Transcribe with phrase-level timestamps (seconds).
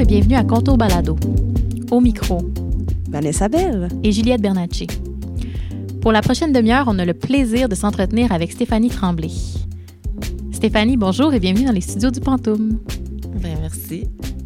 [0.00, 1.16] et bienvenue à Contour Balado.
[1.90, 2.38] Au micro,
[3.10, 3.88] Vanessa Bell.
[4.02, 4.86] et Juliette Bernacci.
[6.00, 9.28] Pour la prochaine demi-heure, on a le plaisir de s'entretenir avec Stéphanie Tremblay.
[10.52, 12.78] Stéphanie, bonjour et bienvenue dans les studios du Pantoum.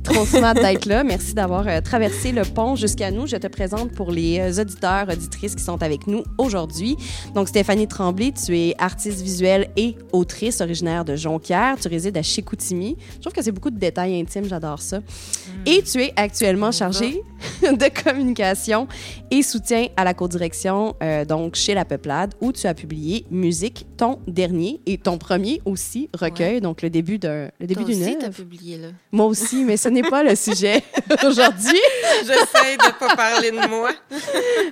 [0.07, 0.31] Merci.
[0.31, 1.03] Trop smart d'être là.
[1.03, 3.27] Merci d'avoir euh, traversé le pont jusqu'à nous.
[3.27, 6.97] Je te présente pour les euh, auditeurs, auditrices qui sont avec nous aujourd'hui.
[7.35, 11.77] Donc, Stéphanie Tremblay, tu es artiste visuelle et autrice originaire de Jonquière.
[11.81, 12.97] Tu résides à Chicoutimi.
[13.15, 14.45] Je trouve que c'est beaucoup de détails intimes.
[14.45, 15.01] J'adore ça.
[15.67, 17.23] Et tu es actuellement chargée
[17.63, 18.87] de communication
[19.31, 23.87] et soutien à la co-direction, euh, donc chez La Peuplade, où tu as publié Musique,
[23.97, 28.17] ton dernier et ton premier aussi recueil, donc le début d'un le début d'une aussi,
[28.31, 28.89] publié, là.
[29.13, 30.83] Moi aussi, mais ce n'est pas le sujet
[31.27, 31.81] aujourd'hui.
[32.21, 33.91] J'essaie de pas parler de moi.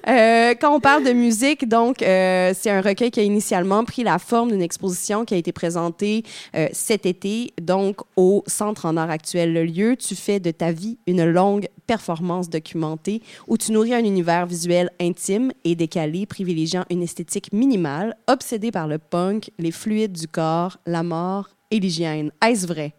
[0.08, 4.02] Euh, quand on parle de musique, donc, euh, c'est un recueil qui a initialement pris
[4.02, 8.96] la forme d'une exposition qui a été présentée euh, cet été, donc au Centre en
[8.96, 9.96] art actuel Le Lieu.
[9.96, 14.90] Tu fais de ta vie une longue performance documentée où tu nourris un univers visuel
[15.00, 20.78] intime et décalé, privilégiant une esthétique minimale, obsédée par le punk, les fluides du corps,
[20.86, 22.32] la mort et l'hygiène.
[22.44, 22.94] Est-ce vrai?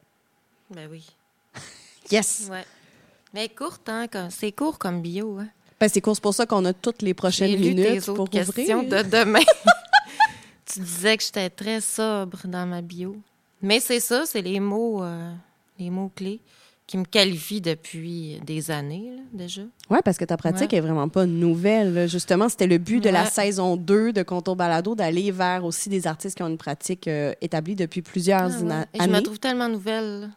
[0.74, 1.06] Ben oui.
[2.12, 2.48] Yes!
[2.52, 2.66] Ouais.
[3.34, 4.08] Mais courte, hein?
[4.30, 5.48] C'est court comme bio, hein?
[5.80, 8.14] Ben, c'est court, c'est pour ça qu'on a toutes les prochaines lu tes minutes autres
[8.14, 9.04] pour questions ouvrir.
[9.04, 9.40] de demain.
[10.66, 13.16] tu disais que j'étais très sobre dans ma bio.
[13.62, 15.32] Mais c'est ça, c'est les mots, euh,
[15.80, 16.40] les mots clés
[16.86, 19.62] qui me qualifient depuis des années, là, déjà.
[19.90, 20.78] Oui, parce que ta pratique Ouais.
[20.78, 21.94] est vraiment pas nouvelle.
[21.94, 22.08] là.
[22.08, 26.08] Justement, c'était le but de la saison 2 de Contour Balado d'aller vers aussi des
[26.08, 28.86] artistes qui ont une pratique euh, établie depuis plusieurs Ah ouais.
[28.94, 29.24] Et je me années.
[29.24, 30.30] trouve tellement nouvelle.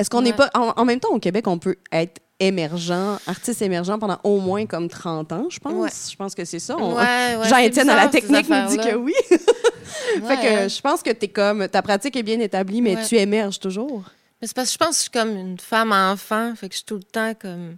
[0.00, 0.36] Est-ce qu'on n'est Ouais.
[0.36, 0.50] pas.
[0.54, 4.64] En, en même temps, au Québec, on peut être émergent, artiste émergent pendant au moins
[4.64, 5.74] comme 30 ans, je pense?
[5.74, 5.90] Ouais.
[6.10, 6.74] Je pense que c'est ça.
[6.78, 9.12] On- Ouais, Jean-Étienne à la technique nous dit que oui.
[9.30, 11.68] fait que je pense que t'es comme.
[11.68, 14.04] Ta pratique est bien établie, mais tu émerges toujours.
[14.40, 16.72] Mais c'est parce que je pense que je suis comme une femme enfant, fait que
[16.74, 17.76] je suis tout le temps comme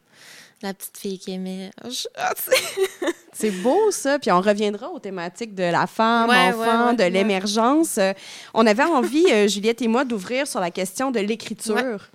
[0.63, 2.09] la petite fille qui émerge.
[2.17, 4.19] Ah, c'est- C'est beau, ça.
[4.19, 7.99] Puis on reviendra aux thématiques de la femme, Ouais, enfant, ouais, ouais, de l'émergence.
[7.99, 8.13] Euh,
[8.55, 12.09] on avait envie, euh, Juliette et moi, d'ouvrir sur la question de l'écriture.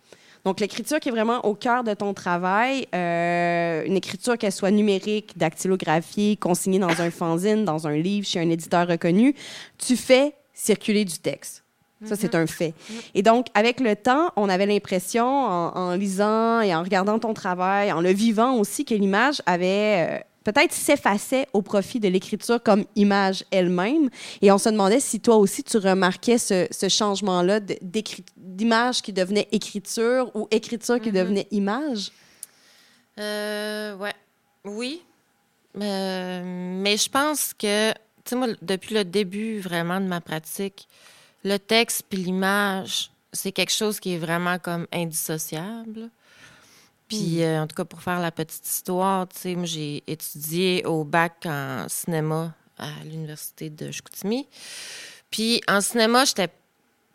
[0.45, 4.71] Donc, l'écriture qui est vraiment au cœur de ton travail, euh, une écriture qu'elle soit
[4.71, 9.35] numérique, dactylographiée, consignée dans un fanzine, dans un livre, chez un éditeur reconnu,
[9.77, 11.63] tu fais circuler du texte.
[12.05, 12.75] Ça, c'est un fait.
[13.15, 17.33] Et donc, avec le temps, on avait l'impression, en, en lisant et en regardant ton
[17.33, 22.61] travail, en le vivant aussi, que l'image avait euh, peut-être s'effaçait au profit de l'écriture
[22.61, 24.11] comme image elle-même.
[24.43, 27.61] Et on se demandait si toi aussi, tu remarquais ce, ce changement-là
[28.37, 32.11] d'image qui devenait écriture ou écriture qui devenait image?
[33.19, 34.13] Euh, ouais.
[34.63, 35.01] Oui.
[35.81, 40.87] Euh, mais je pense que, tu sais, moi, depuis le début vraiment de ma pratique,
[41.47, 46.09] le texte puis l'image, c'est quelque chose qui est vraiment comme indissociable.
[47.07, 50.85] Puis, euh, en tout cas, pour faire la petite histoire, tu sais, moi, j'ai étudié
[50.85, 54.45] au bac en cinéma à l'Université de Chicoutimi.
[55.31, 56.49] Puis, en cinéma, j'étais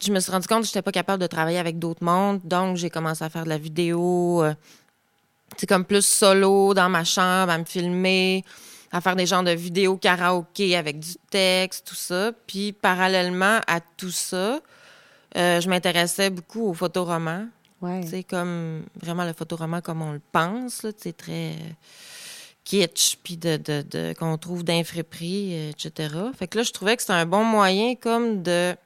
[0.04, 2.40] je me suis rendu compte que je n'étais pas capable de travailler avec d'autres mondes,
[2.42, 4.52] donc j'ai commencé à faire de la vidéo, euh,
[5.56, 8.44] c'est comme plus solo dans ma chambre, à me filmer,
[8.92, 12.30] à faire des genres de vidéos karaoké avec du texte, tout ça.
[12.46, 14.60] Puis parallèlement à tout ça,
[15.36, 17.48] euh, je m'intéressais beaucoup aux photoromans.
[17.80, 18.02] Ouais.
[18.08, 21.54] C'est comme vraiment le photoroman comme on le pense, là, c'est très
[22.64, 24.62] kitsch, puis de, de, de- qu'on trouve
[25.54, 26.14] euh, etc.
[26.38, 28.76] Fait que là, je trouvais que c'était un bon moyen comme de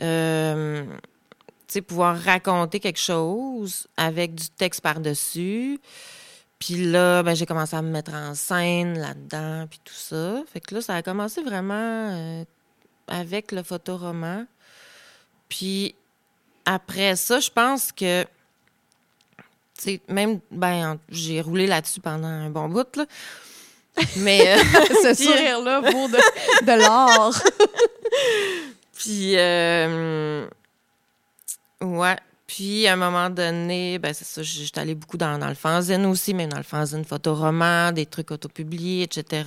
[0.00, 0.84] euh,
[1.88, 5.80] pouvoir raconter quelque chose avec du texte par-dessus.
[6.60, 10.42] Puis là, ben, j'ai commencé à me mettre en scène là-dedans, puis tout ça.
[10.52, 12.44] Fait que là, ça a commencé vraiment euh,
[13.08, 14.46] avec le photoroman.
[15.48, 15.94] Puis
[16.66, 18.28] après ça, je pense que, tu
[19.78, 23.06] sais, même, ben, en- j'ai roulé là-dessus pendant un bon bout, là.
[24.18, 24.58] Mais, euh,
[25.14, 27.34] ce sourire-là vaut de, de l'or.
[28.98, 30.46] puis, euh,
[31.80, 32.16] ouais.
[32.52, 36.04] Puis, à un moment donné, ben, c'est ça, j'étais allée beaucoup dans, dans le fanzine
[36.06, 39.44] aussi, même dans le fanzine photoroman, des trucs autopubliés, etc.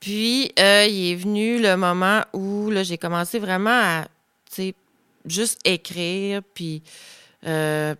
[0.00, 4.04] Puis, euh, il est venu le moment où, là, j'ai commencé vraiment à,
[5.24, 6.82] juste écrire, puis...
[7.46, 7.94] euh,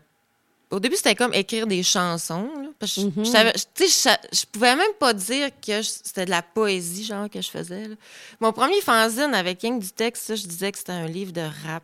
[0.73, 2.49] au début, c'était comme écrire des chansons.
[2.63, 3.25] Là, parce que je- Mhm.
[3.27, 6.31] je, savais- je- tu sais, je, sa- je pouvais même pas dire que c'était de
[6.31, 7.89] la poésie, genre, que je faisais.
[7.89, 7.95] là.
[8.41, 11.43] Mon premier fanzine avec que du texte, ça, je disais que c'était un livre de
[11.43, 11.83] rap.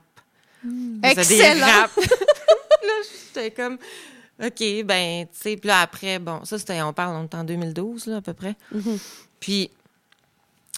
[0.62, 1.86] Des Excellent!
[1.96, 3.78] là, j'étais comme,
[4.42, 7.44] OK, ben, tu sais, puis là, après, bon, ça, c'était, on parle, on est en
[7.44, 8.56] 2012, là, à peu près.
[8.72, 8.98] Mhm.
[9.40, 9.70] Puis,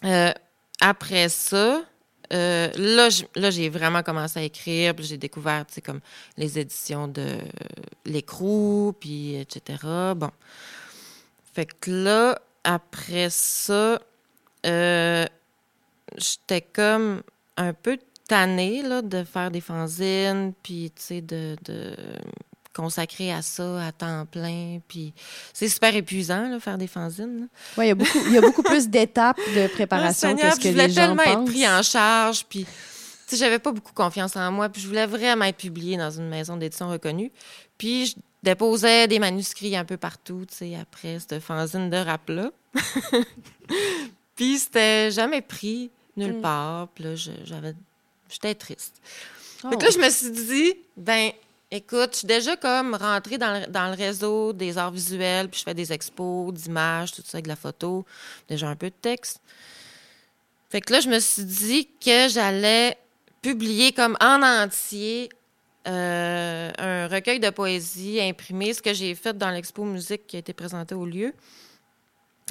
[0.05, 0.33] euh,
[0.81, 1.83] après ça,
[2.33, 2.71] euh,
[3.35, 4.95] là, j'ai vraiment commencé à écrire.
[4.95, 6.01] Puis j'ai découvert, tu sais, comme
[6.37, 7.39] les éditions de
[8.05, 9.79] l'écrou, puis etc.
[10.17, 10.31] Bon.
[11.53, 14.01] Fait que là, après ça,
[14.67, 15.27] euh,
[16.17, 17.23] j'étais comme
[17.57, 17.99] un peu
[18.31, 21.97] tannée là, de faire des fanzines, puis tu sais, de, de
[22.73, 24.79] consacrer à ça à temps plein.
[24.87, 25.13] Puis
[25.53, 27.49] c'est super épuisant, là, faire des fanzines.
[27.77, 30.61] Oui, il y a beaucoup, y a beaucoup plus d'étapes de préparation Ah, que ce
[30.61, 32.65] que je voulais les gens tellement être pris en charge, puis
[33.33, 36.57] j'avais pas beaucoup confiance en moi, puis je voulais vraiment être publiée dans une maison
[36.57, 37.33] d'édition reconnue.
[37.79, 42.53] Puis je déposais des manuscrits un peu partout, tu sais, après cette fanzine de rap-là.
[44.37, 46.43] puis c'était jamais pris nulle Mm.
[46.43, 47.75] part, puis là, j'avais...
[48.31, 49.01] J'étais triste.
[49.65, 49.71] Oh.
[49.71, 51.33] Fait que là, je me suis dit, ben,
[51.71, 55.61] écoute, je suis déjà comme rentrée dans le, dans le réseau des arts visuels, puis
[55.61, 58.05] je fais des expos, d'images, tout ça, avec de la photo,
[58.49, 59.41] déjà un peu de texte.
[60.71, 62.97] Fait que là, je me suis dit que j'allais
[63.43, 65.29] publier comme en entier
[65.89, 70.39] euh, un recueil de poésie imprimé, ce que j'ai fait dans l'expo musique qui a
[70.39, 71.33] été présentée au lieu.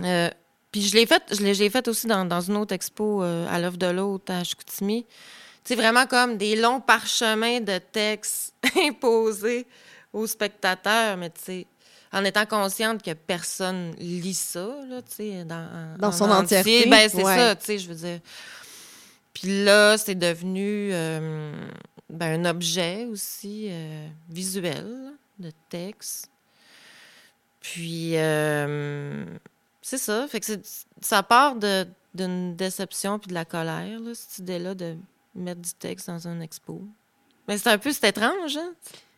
[0.02, 0.30] Euh,
[0.72, 3.60] puis je l'ai fait, je l'ai fait aussi dans, dans une autre expo euh, à
[3.60, 5.06] l'œuvre de l'autre à Chicoutimi.
[5.70, 9.68] C'est vraiment comme des longs parchemins de textes imposés
[10.12, 11.68] aux spectateurs, mais tu sais,
[12.12, 16.58] en étant consciente que personne lit ça, là, tu sais, dans, Dans en son entier.
[16.58, 17.38] entièreté, Ben, c'est ouais.
[17.38, 18.20] ça, tu sais, je veux dire.
[19.32, 21.54] Puis là, c'est devenu euh,
[22.10, 26.32] ben, un objet aussi euh, visuel, de texte.
[27.62, 29.24] Puis, euh,
[29.84, 30.28] c'est ça.
[30.30, 30.48] Fait que
[31.00, 31.58] ça part
[32.16, 34.98] d'une déception puis de la colère, là, cette idée-là de
[35.40, 36.82] mettre du texte dans un expo.
[37.48, 38.72] Mais c'est un peu, étrange, hein?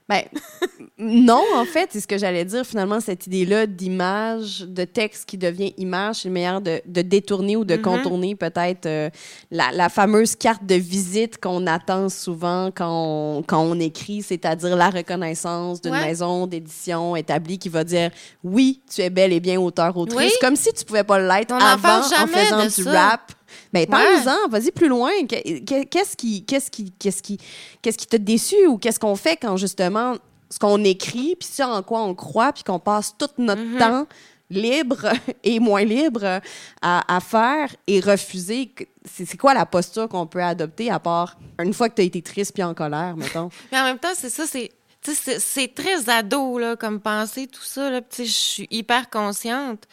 [0.09, 0.23] Ben,
[0.97, 2.65] non, en fait, c'est ce que j'allais dire.
[2.65, 7.55] Finalement, cette idée-là d'image, de texte qui devient image, c'est le meilleur de, de détourner
[7.55, 7.81] ou de Mhm.
[7.81, 9.09] contourner peut-être euh,
[9.51, 12.89] la, la fameuse carte de visite qu'on attend souvent quand
[13.37, 16.05] on, quand on écrit, c'est-à-dire la reconnaissance d'une Ouais.
[16.07, 18.11] maison d'édition établie qui va dire
[18.43, 20.17] oui, tu es bel et bien auteur-autrice.
[20.17, 20.31] Oui.
[20.41, 22.91] Comme si tu pouvais pas l'être avant en faisant du ça.
[23.09, 23.31] rap.
[23.73, 25.11] Mais parle-nous-en, vas-y plus loin.
[25.29, 27.37] Que- que- Qu'est-ce qui, qu'est-ce qui, qu'est-ce qui,
[27.81, 30.15] qu'est-ce qui t'a déçu ou qu'est-ce qu'on fait quand justement
[30.49, 33.77] ce qu'on écrit, puis ce en quoi on croit, puis qu'on passe tout notre Mhm.
[33.77, 34.07] temps
[34.49, 35.07] libre
[35.45, 36.41] et moins libre
[36.81, 38.73] à, à faire et refuser.
[39.09, 42.21] C'est quoi la posture qu'on peut adopter à part une fois que tu as été
[42.21, 43.49] triste puis en colère, mettons?
[43.71, 44.71] Mais en même temps, c'est ça, c'est.
[45.03, 47.89] C'est très ado, là, comme pensée, tout ça.
[48.19, 49.85] Je suis hyper consciente.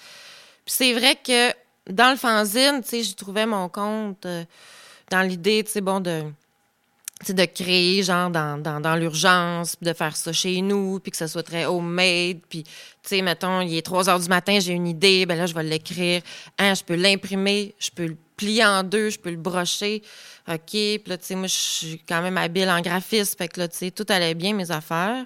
[0.66, 1.50] Puis c'est vrai que
[1.88, 4.44] dans le fanzine, tu sais, trouvais mon compte euh,
[5.11, 6.25] dans l'idée, tu sais, bon, de,
[7.29, 11.29] de créer, genre, dans, dans, dans l'urgence, de faire ça chez nous, puis que ça
[11.29, 12.38] soit très homemade.
[12.49, 12.70] Puis, tu
[13.02, 15.62] sais, mettons, il est 3 heures du matin, j'ai une idée, ben là, je vais
[15.62, 16.23] l'écrire.
[16.58, 20.02] Hein, je peux l'imprimer, je peux le plier en deux, je peux le brocher.
[20.49, 23.61] OK, puis là, tu sais, moi, je suis quand même habile en graphisme, fait que
[23.61, 25.25] là, tu tout allait bien, mes affaires.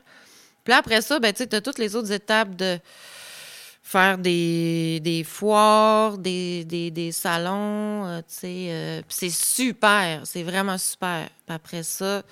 [0.65, 2.79] Puis après ça, ben, tu sais, t'as toutes les autres étapes de
[3.83, 8.67] faire des, des foires, des, des, des salons, euh, tu sais.
[8.71, 11.29] euh, c'est super, c'est vraiment super.
[11.47, 12.23] Puis après ça,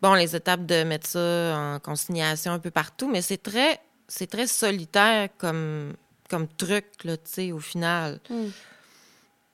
[0.00, 4.28] bon, les étapes de mettre ça en consignation un peu partout, mais c'est très, c'est
[4.30, 5.94] très solitaire comme,
[6.30, 8.20] comme truc, là, tu sais, au final.
[8.30, 8.46] Mm.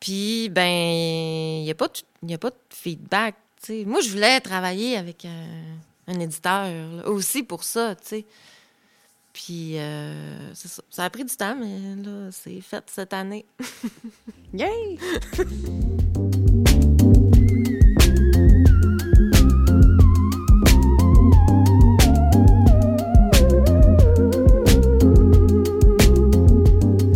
[0.00, 3.84] Puis, ben, il n'y a, pas de- y a pas de feedback, tu sais.
[3.84, 8.26] Moi, je voulais travailler avec un, un éditeur, là, aussi pour ça, tu sais.
[9.32, 10.82] Puis, euh, c'est ça.
[10.90, 13.46] Ça a pris du temps, mais là, c'est fait cette année.
[14.54, 14.98] Yay!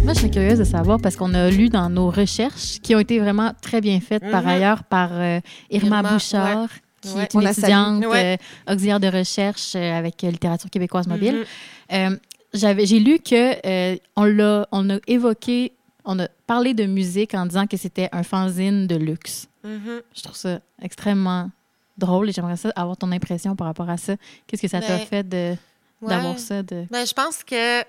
[0.04, 2.98] Moi, je serais curieuse de savoir parce qu'on a lu dans nos recherches qui ont
[2.98, 4.48] été vraiment très bien faites par Mhm.
[4.48, 5.40] ailleurs par euh,
[5.70, 6.68] Irma, Irma, Bouchard,
[7.02, 7.24] qui Ouais.
[7.24, 8.38] est une étudiante Ouais.
[8.68, 11.44] euh, auxiliaire de recherche euh, avec euh, littérature québécoise mobile.
[11.90, 12.12] Mhm.
[12.12, 12.16] Euh,
[12.54, 15.72] j'avais, j'ai lu que on l'a, on a évoqué,
[16.04, 19.48] on a parlé de musique en disant que c'était un fanzine de luxe.
[19.64, 20.00] Mhm.
[20.16, 21.50] Je trouve ça extrêmement
[21.98, 24.14] drôle et j'aimerais ça avoir ton impression par rapport à ça.
[24.46, 25.54] Qu'est-ce que ça t'a Ben, fait de,
[26.00, 26.08] Ouais.
[26.08, 27.82] d'avoir ça de Ben, je pense que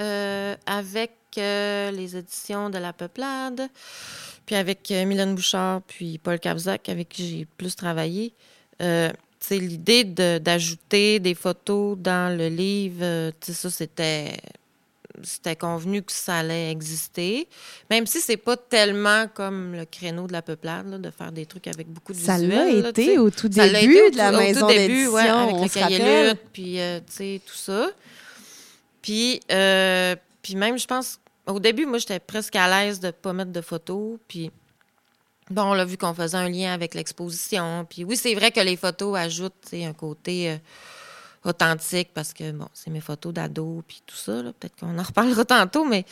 [0.00, 3.68] euh, avec euh, les éditions de La Peuplade,
[4.46, 8.32] puis avec euh, Mylène Bouchard, puis Paul Capzac, avec qui j'ai plus travaillé,
[8.82, 9.10] euh,
[9.50, 14.36] l'idée de- d'ajouter des photos dans le livre, euh, ça, c'était
[15.22, 17.46] c'était convenu que ça allait exister,
[17.88, 21.46] même si c'est pas tellement comme le créneau de la peuplade, là, de faire des
[21.46, 22.80] trucs avec beaucoup de Ça visuels.
[22.82, 25.12] l'a été au tout Ça début été au de la au maison tout début, d'édition,
[25.14, 26.98] ouais, avec on le cahier puis euh,
[27.46, 27.90] tout ça.
[29.02, 33.32] Puis, euh, puis même, je pense, au début, moi, j'étais presque à l'aise de pas
[33.32, 34.18] mettre de photos.
[34.28, 34.50] Puis,
[35.50, 37.86] bon, on l'a vu qu'on faisait un lien avec l'exposition.
[37.88, 40.56] Puis oui, c'est vrai que les photos ajoutent un côté euh,
[41.44, 44.42] authentique parce que, bon, c'est mes photos d'ado puis tout ça.
[44.58, 46.04] Peut-être qu'on en reparlera tantôt, mais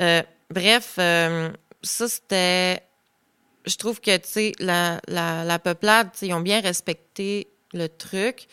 [0.00, 1.50] euh, bref, euh,
[1.82, 2.82] ça, c'était.
[3.66, 8.48] Je trouve que, tu sais, la, la, la, peuplade, ils ont bien respecté le truc.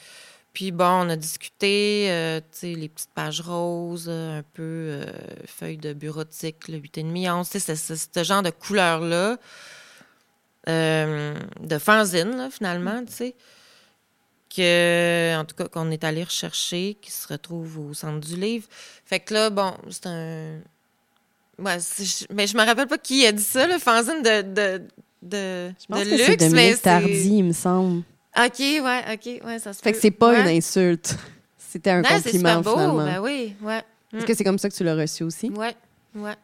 [0.56, 5.02] Puis bon, on a discuté, euh, tu sais, les petites pages roses, un peu
[5.46, 9.38] feuilles de bureautique, le 8,5, 11, tu sais, c'est ce genre de couleur-là,
[10.68, 13.36] de fanzine, là, finalement, tu sais
[14.56, 18.68] que, en tout cas, qu'on est allé rechercher, qui se retrouve au centre du livre.
[19.06, 20.60] Fait que là, bon, c'est un.
[21.58, 21.78] Ouais,
[22.34, 24.84] mais je me rappelle pas qui a dit ça, le fanzine de, de,
[25.22, 26.76] de, je pense que luxe.
[26.76, 28.04] C'est Tardy, il me semble.
[28.38, 29.92] OK, ouais, OK, ouais, ça se fait.
[29.94, 31.18] que c'est pas une insulte.
[31.58, 33.06] C'était un compliment, beau, finalement.
[33.06, 33.84] Ben oui, ouais.
[34.14, 34.26] Est-ce mm.
[34.28, 35.50] que c'est comme ça que tu l'as reçu aussi?
[35.50, 35.76] Ouais,
[36.16, 36.36] ouais.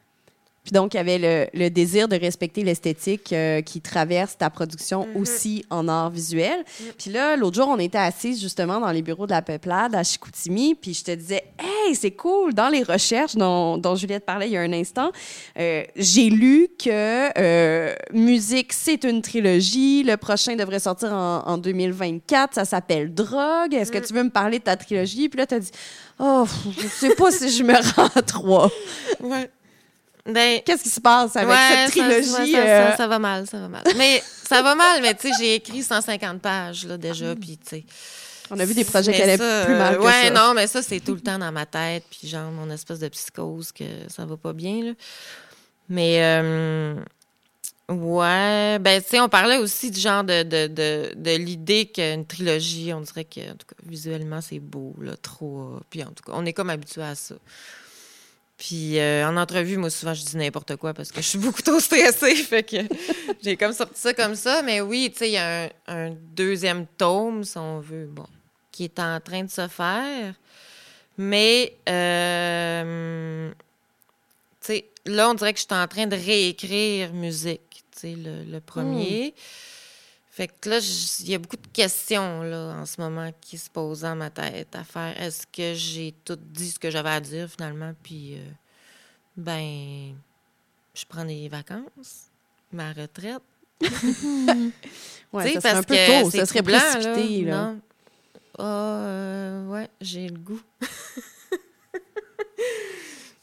[0.63, 5.07] Puis donc, il y avait le, désir de respecter l'esthétique euh, qui traverse ta production
[5.07, 5.17] mm-hmm.
[5.19, 6.59] aussi en art visuel.
[6.59, 6.83] Mm.
[6.99, 10.03] Puis là, l'autre jour, on était assis justement dans les bureaux de la Peuplade à
[10.03, 14.47] Chicoutimi, puis je te disais, hey, c'est cool, dans les recherches dont, dont, Juliette parlait
[14.47, 15.11] il y a un instant,
[15.57, 20.03] euh, j'ai lu que euh, Musique, c'est une trilogie.
[20.03, 22.53] Le prochain devrait sortir en, en 2024.
[22.53, 23.73] Ça s'appelle Drogue.
[23.73, 24.05] Est-ce que mm.
[24.05, 25.27] tu veux me parler de ta trilogie?
[25.27, 25.71] Puis là, tu as dit,
[26.19, 26.45] oh,
[26.77, 28.69] je sais pas si je me rends à trois.
[29.21, 29.49] Ouais.
[30.25, 32.55] Ben, Qu'est-ce qui se passe avec cette trilogie?
[32.55, 32.95] Euh?
[32.95, 33.83] Ça, va mal, ça va mal.
[33.97, 37.77] Mais ça va mal, mais tu sais, j'ai écrit 150 pages là, déjà, puis tu
[37.77, 37.83] sais.
[38.53, 40.99] On a vu des projets qui allaient plus mal que ouais, non, mais ça, c'est
[40.99, 44.35] tout le temps dans ma tête, puis genre mon espèce de psychose que ça va
[44.35, 44.83] pas bien.
[44.83, 44.91] Là.
[45.87, 46.95] Mais, euh,
[47.89, 52.25] ouais, ben, tu sais, on parlait aussi du genre de, de, de, de l'idée qu'une
[52.25, 55.79] trilogie, on dirait que, en tout cas, visuellement, c'est beau, là, trop.
[55.89, 57.35] Puis en tout cas, on est comme habitué à ça.
[58.61, 61.63] Puis euh, en entrevue, moi, souvent, je dis n'importe quoi parce que je suis beaucoup
[61.63, 62.35] trop stressée.
[62.43, 62.77] Fait que
[63.41, 64.61] j'ai comme sorti ça comme ça.
[64.61, 68.27] Mais oui, tu sais, il y a un, deuxième tome, si on veut, bon,
[68.71, 70.35] qui est en train de se faire.
[71.17, 73.49] Mais, euh,
[74.61, 78.15] tu sais, là, on dirait que je suis en train de réécrire musique, tu sais,
[78.15, 79.33] le, premier.
[79.35, 79.70] Hmm.
[80.33, 80.79] Fait que là,
[81.19, 84.29] il y a beaucoup de questions là, en ce moment qui se posent dans ma
[84.29, 85.21] tête à faire.
[85.21, 87.93] Est-ce que j'ai tout dit ce que j'avais à dire finalement?
[88.01, 88.43] Puis, euh,
[89.35, 90.15] ben,
[90.93, 92.29] je prends des vacances,
[92.71, 93.41] ma retraite.
[95.33, 97.43] ouais, ça serait un peu tôt, ça serait précipité.
[97.43, 97.81] Là, Non.
[98.57, 100.61] Ah, ouais, j'ai le goût.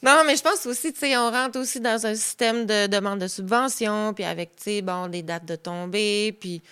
[0.01, 3.19] Non, mais je pense aussi, tu sais, on rentre aussi dans un système de demande
[3.19, 6.67] de subvention, puis avec, tu sais, bon, des dates de tombée, puis, tu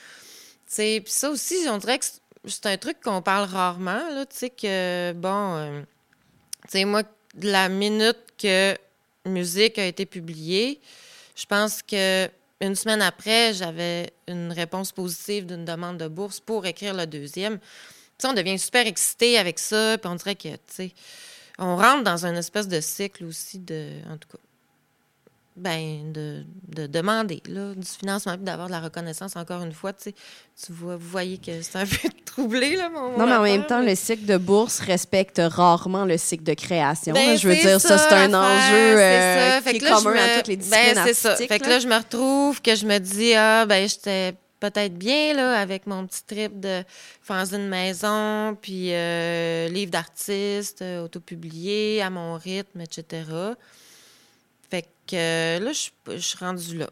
[0.68, 2.06] sais, puis ça aussi, on dirait que
[2.46, 5.82] c'est un truc qu'on parle rarement, là, tu sais, que, bon, euh,
[6.64, 7.04] tu sais, moi,
[7.42, 8.76] la minute que
[9.26, 10.80] musique a été publiée,
[11.36, 12.30] je pense que
[12.62, 17.60] une semaine après, j'avais une réponse positive d'une demande de bourse pour écrire le deuxième.
[17.60, 17.66] Tu
[18.20, 20.92] sais, on devient super excité avec ça, puis on dirait que, tu sais,
[21.60, 24.38] on rentre dans une espèce de cycle aussi de, en tout cas,
[25.58, 29.92] ben, de, de demander là, du financement et d'avoir de la reconnaissance encore une fois.
[29.92, 30.14] Tu,
[30.70, 33.82] vois, vous voyez que c'est un peu troublé, là, mon Non, mais en même temps,
[33.82, 37.14] le cycle de bourse respecte rarement le cycle de création.
[37.14, 40.58] Ben, je veux dire, ça, c'est un enjeu euh, qui est commun à toutes les
[40.58, 41.36] disciplines ben, c'est ça.
[41.36, 45.34] Fait que là, je me retrouve, que je me dis, ah, ben, j'étais peut-être bien
[45.34, 46.84] là, avec mon petit trip de
[47.22, 53.26] fanzine maison, puis euh, livre d'artiste, euh, autopublié, à mon rythme, etc.
[54.70, 56.90] Fait que euh, là, je, suis rendue là.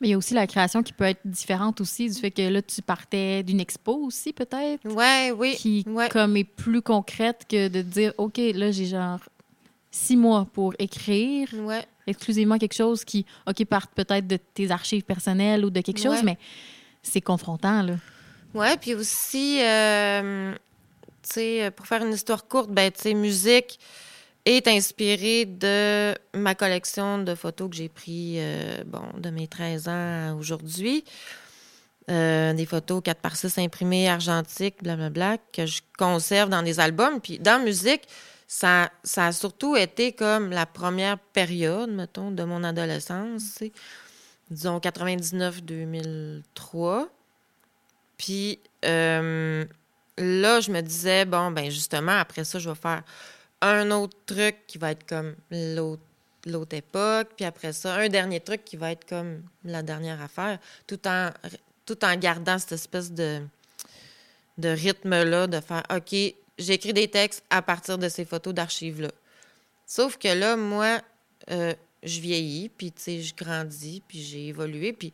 [0.00, 2.42] Mais il y a aussi la création qui peut être différente aussi, du fait que
[2.42, 4.88] là, tu partais d'une expo aussi, peut-être?
[4.88, 5.56] Ouais, oui.
[5.56, 9.20] Qui, comme, est plus concrète que de dire, OK, là, j'ai genre
[9.90, 11.84] six mois pour écrire ouais.
[12.06, 16.22] exclusivement quelque chose qui, OK, part peut-être de tes archives personnelles ou de quelque chose,
[16.22, 16.38] mais
[17.02, 17.94] c'est confrontant, là.
[18.54, 20.52] Ouais, puis aussi, euh,
[21.22, 23.78] tu sais, pour faire une histoire courte, ben, tu sais, musique
[24.44, 29.88] est inspirée de ma collection de photos que j'ai prises, euh, bon, de mes 13
[29.88, 31.04] ans à aujourd'hui.
[32.10, 37.20] Euh, des photos 4 par 6 imprimées, argentiques, blablabla, que je conserve dans des albums.
[37.20, 38.02] Puis dans musique,
[38.48, 43.62] ça, ça a surtout été comme la première période, mettons, de mon adolescence
[44.50, 47.08] disons 99-2003.
[48.16, 49.64] Puis euh,
[50.18, 53.02] là, je me disais, bon, ben justement, après ça, je vais faire
[53.60, 58.64] un autre truc qui va être comme l'autre époque, puis après ça, un dernier truc
[58.64, 61.30] qui va être comme la dernière affaire, tout en,
[61.86, 63.40] tout en gardant cette espèce de,
[64.58, 66.14] de rythme-là, de faire, OK,
[66.58, 69.10] j'écris des textes à partir de ces photos d'archives-là.
[69.86, 71.00] Sauf que là, moi,
[71.50, 75.12] euh, je vieillis, puis, tu sais, je grandis, puis j'ai évolué, puis,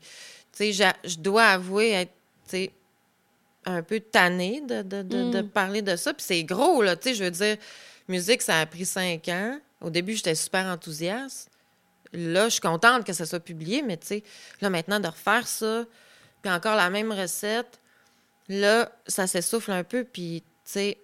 [0.53, 2.13] tu sais, je dois avouer être,
[2.45, 2.71] tu sais,
[3.65, 5.49] un peu tannée de, de, de, Mm.
[5.49, 6.15] parler de ça.
[6.15, 7.57] Puis c'est gros, là, tu sais, je veux dire,
[8.09, 9.59] musique, ça a pris cinq ans.
[9.81, 11.51] Au début, j'étais super enthousiaste.
[12.13, 14.23] Là, je suis contente que ça soit publié, mais tu sais,
[14.61, 15.85] là, maintenant, de refaire ça,
[16.41, 17.81] puis encore la même recette,
[18.49, 20.99] là, ça s'essouffle un peu, puis, tu sais,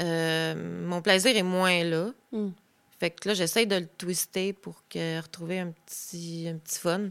[0.00, 0.54] euh,
[0.86, 2.10] mon plaisir est moins là.
[2.32, 2.48] Mm.
[3.00, 7.08] Fait que là, j'essaye de le twister pour que, retrouver un petit, un petit fun.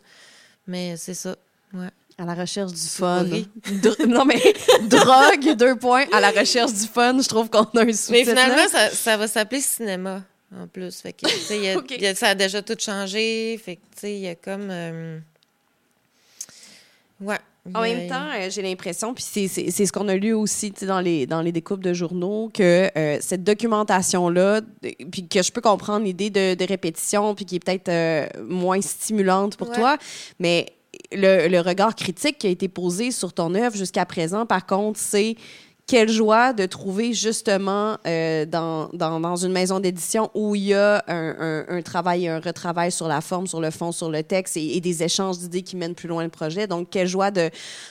[0.67, 1.35] Mais c'est ça,
[1.73, 1.89] ouais.
[2.17, 3.25] À la recherche du fun.
[4.07, 4.39] Non, mais
[4.83, 6.05] drogue, deux points.
[6.13, 9.17] À la recherche du fun, je trouve qu'on a un sous Mais finalement, ça, ça
[9.17, 10.23] va s'appeler cinéma,
[10.55, 11.01] en plus.
[11.01, 11.25] Fait que,
[11.55, 13.59] y a- y a- ça a déjà tout changé.
[13.63, 14.69] Fait que, tu sais, il y a comme...
[14.69, 15.19] euh,
[17.21, 17.39] Ouais.
[17.73, 21.25] En même temps, euh, j'ai l'impression, puis c'est- ce qu'on a lu aussi dans les,
[21.25, 24.59] dans les découpes de journaux, que euh, cette documentation-là,
[25.11, 28.81] puis que je peux comprendre l'idée de, de répétition, puis qui est peut-être euh, moins
[28.81, 29.75] stimulante pour Ouais.
[29.75, 29.97] toi,
[30.39, 30.73] mais
[31.13, 34.99] le, le regard critique qui a été posé sur ton œuvre jusqu'à présent, par contre,
[34.99, 35.35] c'est
[35.85, 40.73] quelle joie de trouver justement euh, dans, dans, dans une maison d'édition où il y
[40.73, 44.09] a un, un, un travail et un retravail sur la forme, sur le fond, sur
[44.09, 46.67] le texte et, et des échanges d'idées qui mènent plus loin le projet.
[46.67, 47.49] Donc, quelle joie de,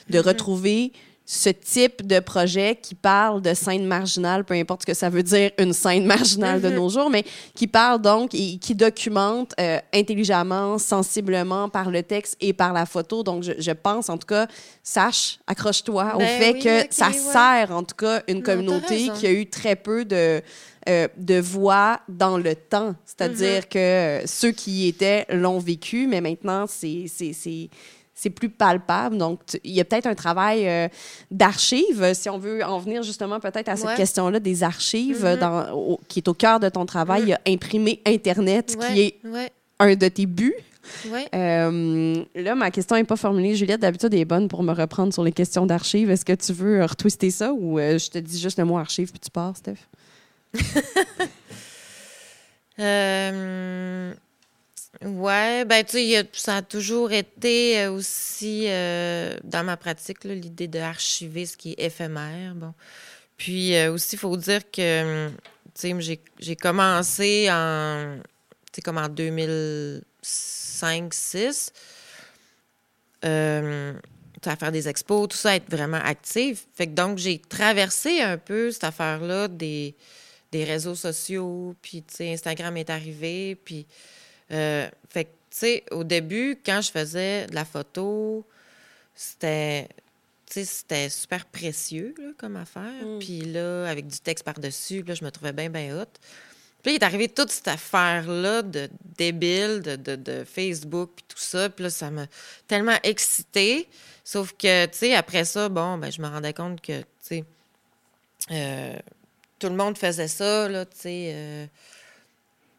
[0.08, 0.92] de retrouver
[1.34, 5.22] ce type de projet qui parle de scène marginale, peu importe ce que ça veut
[5.22, 6.74] dire, une scène marginale de Mhm.
[6.74, 7.24] nos jours, mais
[7.54, 12.84] qui parle donc et qui documente euh, intelligemment, sensiblement par le texte et par la
[12.84, 13.22] photo.
[13.22, 14.46] Donc, je, je pense, en tout cas,
[14.82, 17.12] sache, accroche-toi au Ben fait oui, que ça ouais.
[17.14, 20.42] sert, en tout cas, une Non, communauté qui a eu très peu de,
[20.86, 22.94] euh, de voix dans le temps.
[23.06, 23.68] C'est-à-dire Mhm.
[23.70, 27.06] que euh, ceux qui y étaient l'ont vécu, mais maintenant, c'est
[28.22, 29.16] c'est- plus palpable.
[29.18, 30.88] Donc, il y a peut-être un travail euh,
[31.30, 33.94] d'archives, si on veut en venir justement peut-être à cette Ouais.
[33.96, 37.22] question-là des archives, dans- au- qui est au cœur de ton travail.
[37.22, 37.26] Mhm.
[37.28, 39.50] Il y a imprimer Internet, Ouais, qui est Ouais,
[39.80, 40.54] un de tes buts.
[41.10, 41.26] ouais.
[41.34, 43.54] Euh, là, ma question n'est pas formulée.
[43.54, 46.10] Juliette, d'habitude, elle est bonne pour me reprendre sur les questions d'archives.
[46.10, 48.78] Est-ce que tu veux euh, retwister ça ou euh, je te dis juste le mot
[48.78, 49.78] archive puis tu pars, Steph?
[52.78, 54.14] Euh,
[55.04, 60.68] ouais, ben tu sais, ça a toujours été euh, aussi euh, dans ma pratique l'idée
[60.68, 62.54] d'archiver ce qui est éphémère.
[62.54, 62.74] Bon,
[63.36, 65.28] puis euh, aussi, il faut dire que
[65.74, 68.18] tu sais, j'ai commencé en
[68.80, 71.72] comme en 2005-6
[73.24, 73.98] euh, tu
[74.42, 76.62] sais, à faire des expos, tout ça, être vraiment active.
[76.74, 79.94] Fait que donc, j'ai traversé un peu cette affaire-là des,
[80.50, 83.86] des réseaux sociaux, puis, tu sais, Instagram est arrivé, puis...
[84.52, 88.46] euh, fait que, tu sais, au début, quand je faisais de la photo,
[89.14, 89.88] c'était...
[91.08, 93.02] Super précieux, là, comme affaire.
[93.02, 93.18] Mm.
[93.20, 96.04] Puis là, avec du texte par-dessus, là, je me trouvais bien, bien hot.
[96.82, 101.24] Puis là, il est arrivé toute cette affaire-là de débile, de, de, de Facebook, puis
[101.26, 101.70] tout ça.
[101.70, 102.26] Puis là, ça m'a
[102.68, 103.88] tellement excitée.
[104.24, 107.44] Sauf que, tu sais, après ça, bon, ben, je me rendais compte que, tu sais,
[108.50, 108.98] euh,
[109.58, 111.91] tout le monde faisait ça, là, tu sais, euh, tu sais,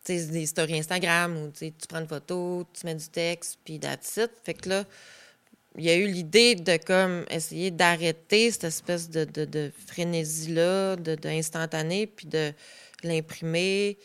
[0.05, 4.31] des stories Instagram où, tu prends une photo, tu mets du texte, puis that's it.
[4.43, 4.85] Fait que là,
[5.77, 10.97] il y a eu l'idée de, comme, essayer d'arrêter cette espèce de, de, de frénésie-là,
[10.97, 12.53] de, de instantané, puis de
[13.03, 13.97] l'imprimer,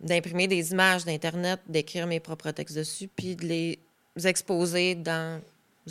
[0.00, 3.78] d'imprimer des images d'Internet, d'écrire mes propres textes dessus, puis de les
[4.24, 5.40] exposer dans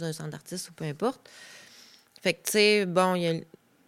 [0.02, 1.30] un centre d'artistes ou peu importe.
[2.22, 3.34] Fait que, tu sais, bon, il y a.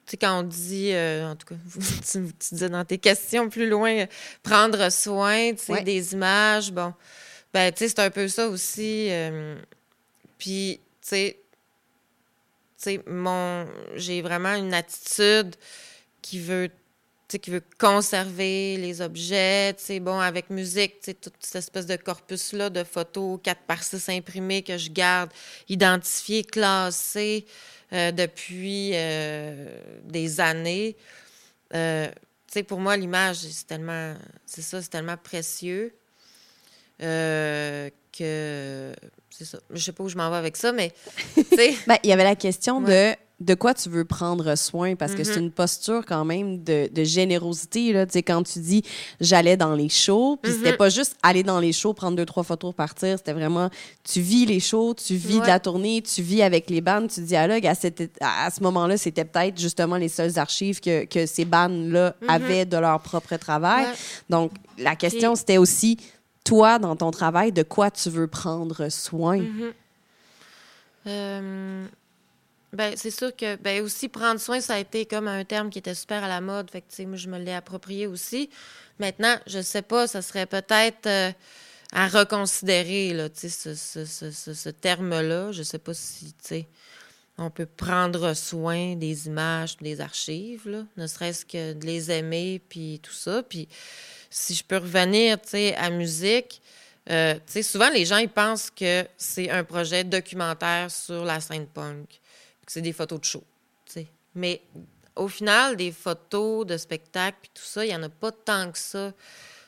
[0.06, 1.56] Tu sais, quand on dit, euh, en tout cas,
[2.12, 4.06] tu, tu disais dans tes questions plus loin, euh,
[4.44, 5.84] prendre soin, tu sais, Ouais.
[5.84, 6.94] des images, bon,
[7.54, 9.08] ben, tu sais, c'est un peu ça aussi.
[9.10, 9.56] euh,
[10.38, 11.40] puis, tu sais,
[12.78, 13.66] tu sais, mon,
[13.96, 15.56] j'ai vraiment une attitude
[16.22, 16.74] qui veut, tu
[17.30, 21.56] sais, qui veut conserver les objets, tu sais, bon, avec musique, tu sais, toute cette
[21.56, 25.32] espèce de corpus-là de photos 4 par 6 imprimées que je garde,
[25.68, 27.46] identifiées, classées
[27.96, 30.96] euh, depuis euh, des années.
[31.74, 34.14] Euh, tu sais, pour moi, l'image, c'est tellement,
[34.46, 35.96] c'est ça, c'est tellement précieux
[37.02, 38.94] euh, que,
[39.30, 39.60] c'est ça.
[39.70, 40.94] Je sais pas où je m'en vais avec ça, mais,
[41.88, 43.18] Ben, il y avait la question Ouais.
[43.42, 44.96] De quoi tu veux prendre soin?
[44.96, 45.44] Parce que c'est Mhm.
[45.48, 48.82] une posture quand même de, de générosité là tu sais quand tu dis
[49.20, 50.78] j'allais dans les shows puis c'était Mhm.
[50.78, 53.70] pas juste aller dans les shows prendre deux trois photos partir c'était vraiment
[54.06, 57.22] tu vis les shows tu vis de la tournée tu vis avec les bandes tu
[57.26, 61.44] là à, cette- à ce moment-là c'était peut-être justement les seules archives que, que ces
[61.44, 62.30] bandes là Mhm.
[62.30, 63.92] avaient de leur propre travail Ouais.
[64.30, 65.98] donc la question c'était aussi
[66.46, 69.42] toi dans ton travail de quoi tu veux prendre soin?
[71.08, 71.86] Euh,
[72.76, 75.80] ben, c'est sûr que ben aussi prendre soin, ça a été comme un terme qui
[75.80, 76.70] était super à la mode.
[76.72, 78.50] Fait que, moi, je me l'ai approprié aussi.
[79.00, 81.32] Maintenant, je sais pas, ça serait peut-être euh,
[81.92, 85.52] à reconsidérer, là, ce, ce, ce, ce- terme-là.
[85.52, 86.34] Je sais pas si,
[87.38, 92.62] on peut prendre soin des images, des archives, là, ne serait-ce que de les aimer,
[92.70, 93.44] puis tout ça.
[93.44, 93.68] Puis
[94.30, 95.38] si je peux revenir,
[95.78, 96.62] à musique,
[97.10, 102.22] euh, souvent les gens, ils pensent que c'est un projet documentaire sur la scène punk,
[102.68, 103.44] c'est des photos de show.
[104.36, 104.62] Mais
[105.16, 108.72] au final, des photos de spectacles, puis tout ça, il n'y en a pas tant
[108.72, 109.14] que ça.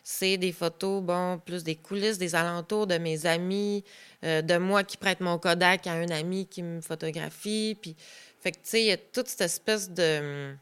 [0.03, 3.83] C'est des photos, bon, plus des coulisses, des alentours de mes amis,
[4.23, 7.77] euh, de moi qui prête mon Kodak à un ami qui me photographie.
[7.81, 7.95] Puis,
[8.39, 10.53] fait que, tu sais, il y a toute cette espèce de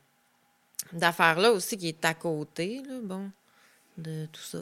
[0.93, 3.31] d'affaires-là aussi qui est à côté, là, bon,
[3.97, 4.59] de tout ça.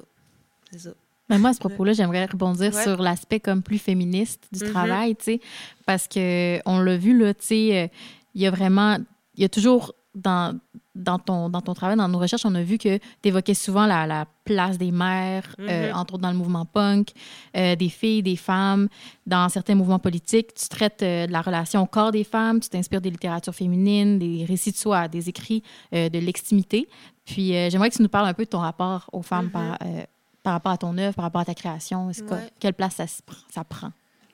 [0.72, 0.94] C'est ça.
[1.34, 4.72] Mais moi, à ce propos-là, j'aimerais rebondir sur l'aspect comme plus féministe du mm-hmm.
[4.72, 5.40] travail, tu sais,
[5.86, 7.88] parce que on l'a vu, là, tu sais, euh,
[8.36, 8.98] il y a vraiment,
[9.36, 10.60] il y a toujours dans,
[10.94, 13.86] dans, ton, dans ton travail, dans nos recherches, on a vu que tu évoquais souvent
[13.86, 15.96] la, la, place des mères, euh, mm-hmm.
[15.96, 17.12] entre autres dans le mouvement punk,
[17.56, 18.90] euh, des filles, des femmes,
[19.26, 20.54] dans certains mouvements politiques.
[20.54, 24.20] Tu traites euh, de la relation au corps des femmes, tu t'inspires des littératures féminines,
[24.20, 26.90] des récits de soi, des écrits de l'extimité.
[27.24, 29.52] Puis j'aimerais que tu nous parles un peu de ton rapport aux femmes mm-hmm.
[29.52, 29.78] par
[30.52, 32.12] rapport à ton œuvre, par rapport à ta création.
[32.60, 33.06] quelle place ça,
[33.50, 33.94] ça prend?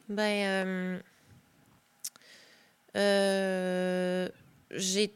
[0.10, 1.00] Ben,
[4.72, 5.14] j'ai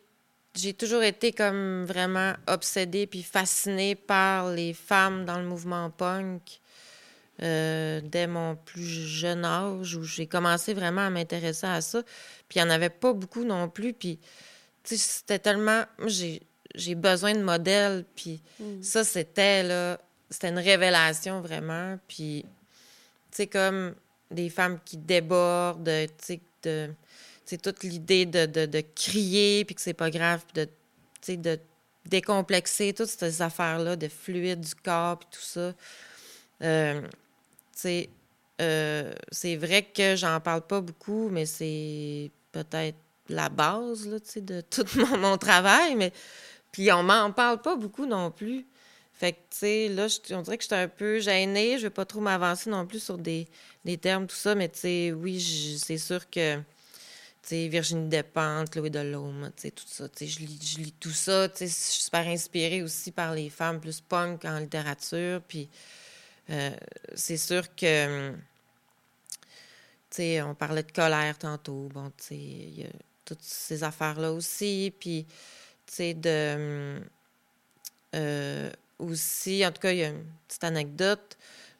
[0.55, 6.59] j'ai toujours été comme vraiment obsédée puis fascinée par les femmes dans le mouvement punk
[7.41, 12.03] euh, dès mon plus jeune âge où j'ai commencé vraiment à m'intéresser à ça.
[12.47, 13.93] Puis il n'y en avait pas beaucoup non plus.
[13.93, 14.19] Puis
[14.83, 15.83] c'était tellement...
[16.05, 18.05] J'ai besoin de modèles.
[18.15, 18.83] Puis mm.
[18.83, 19.99] ça, c'était là...
[20.33, 21.99] C'était une révélation vraiment.
[22.07, 23.93] Puis, tu sais, comme
[24.31, 29.93] des femmes qui débordent, tu sais, de toute l'idée de, de, crier, puis que c'est
[29.93, 31.59] pas grave, puis de, de
[32.05, 35.73] décomplexer toutes ces affaires-là de fluide du corps, puis tout ça.
[36.63, 37.01] Euh,
[38.61, 42.97] euh, c'est vrai que j'en parle pas beaucoup, mais c'est peut-être
[43.29, 45.95] la base là, de tout mon, mon, travail.
[45.95, 46.11] Mais
[46.71, 48.65] puis on m'en parle pas beaucoup non plus.
[49.13, 51.77] Fait que, tu sais, là, on dirait que j'étais un peu gênée.
[51.77, 53.47] Je vais pas trop m'avancer non plus sur des,
[53.85, 54.55] des termes, tout ça.
[54.55, 55.39] Mais, tu sais, oui,
[55.79, 56.59] c'est sûr que
[57.51, 60.07] Virginie Despentes, Chloé Delhomme, tout ça.
[60.19, 61.47] Je lis, je lis tout ça.
[61.47, 65.41] Je suis super inspirée aussi par les femmes plus punk en littérature.
[65.47, 65.69] Puis
[66.49, 66.71] euh,
[67.15, 68.33] c'est sûr que,
[70.19, 71.89] on parlait de colère tantôt.
[71.93, 72.89] Bon, il y a
[73.25, 74.93] toutes ces affaires-là aussi.
[74.99, 75.25] Puis,
[75.99, 77.01] de.
[78.15, 81.37] Euh, aussi, en tout cas, il y a une petite anecdote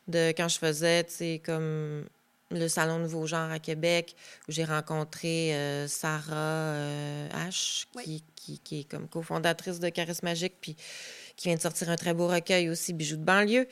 [0.08, 2.06] de quand je faisais, tu sais, comme
[2.52, 4.16] le Salon Nouveau Genre à Québec,
[4.48, 8.24] où j'ai rencontré euh, Sarah euh, H, qui,
[8.60, 10.76] qui, est comme cofondatrice de Charisme Magique, puis
[11.36, 13.68] qui vient de sortir un très beau recueil aussi, Bijoux de banlieue.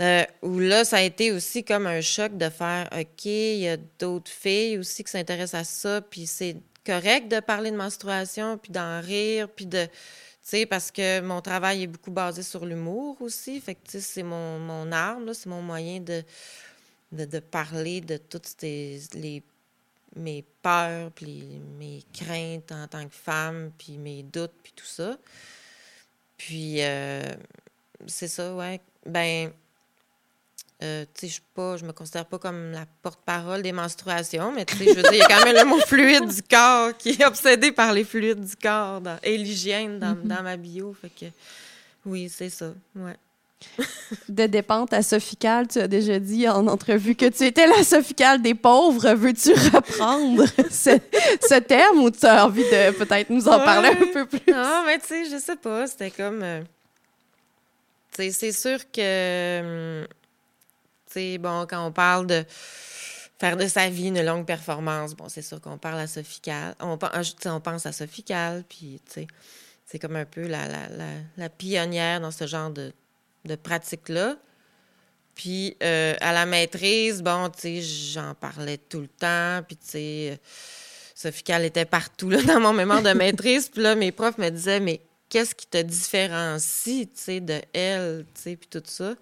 [0.00, 3.68] Euh, où là, ça a été aussi comme un choc de faire OK, il y
[3.68, 8.58] a d'autres filles aussi qui s'intéressent à ça, puis c'est correct de parler de menstruation,
[8.58, 9.86] puis d'en rire, puis de.
[10.44, 13.58] Sais, parce que mon travail est beaucoup basé sur l'humour aussi.
[13.62, 16.22] Fait c'est mon, mon arme, c'est mon moyen de,
[17.12, 19.42] de, parler de toutes les,
[20.14, 25.16] mes peurs, puis mes craintes en tant que femme, puis mes doutes, puis tout ça.
[26.36, 27.22] Puis, euh,
[28.06, 28.82] c'est ça, ouais.
[29.06, 29.50] Ben,
[30.82, 34.94] euh, je je me considère pas comme la porte-parole des menstruations, mais tu sais, je
[34.94, 37.72] veux dire, il y a quand même le mot fluide du corps qui est obsédé
[37.72, 40.26] par les fluides du corps et l'hygiène dans, mm-hmm.
[40.26, 40.94] dans ma bio.
[41.00, 41.26] Fait que,
[42.04, 43.16] oui, c'est ça, ouais
[44.28, 48.42] de dépente à Sophical, tu as déjà dit en entrevue que tu étais la Sophical
[48.42, 49.12] des pauvres.
[49.14, 54.26] Veux-tu reprendre ce, terme ou tu as envie de peut-être nous en parler un peu
[54.26, 54.52] plus?
[54.52, 55.86] Non, mais tu sais, je sais pas.
[55.86, 56.42] C'était comme.
[56.42, 56.62] Euh,
[58.12, 60.00] c'est sûr que.
[60.02, 60.06] Hum,
[61.38, 62.44] bon, quand on parle de
[63.38, 66.74] faire de sa vie une longue performance, bon, c'est sûr qu'on parle à Sophical.
[66.80, 69.26] On, pense à Sophical, puis tu sais,
[69.86, 72.92] c'est comme un peu la, la, la pionnière dans ce genre de
[73.44, 74.36] de pratique-là.
[75.34, 79.62] Puis euh, à la maîtrise, bon, tu sais, j'en parlais tout le temps.
[79.66, 80.36] Puis, tu sais, euh,
[81.14, 83.68] Sophie était partout là, dans mon mémoire de maîtrise.
[83.68, 88.24] puis là, mes profs me disaient, mais qu'est-ce qui te différencie, tu sais, de elle,
[88.34, 89.14] tu sais, puis tout ça?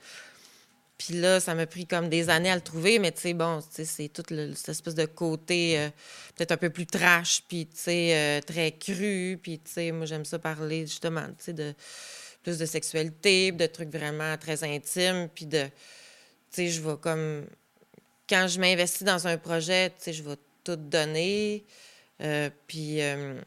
[1.04, 3.60] Puis là, ça m'a pris comme des années à le trouver, mais tu sais, bon,
[3.72, 5.88] c'est toute cette espèce de côté euh,
[6.36, 9.36] peut-être un peu plus trash, puis tu sais, très cru.
[9.42, 11.74] Puis, tu sais, moi, j'aime ça parler justement, tu sais, de
[12.44, 15.70] plus de sexualité, de trucs vraiment très intimes, puis de, tu
[16.52, 17.46] sais, je vais comme,
[18.28, 21.64] quand je m'investis dans un projet, tu sais, je vais tout donner,
[22.20, 23.40] euh, puis, euh,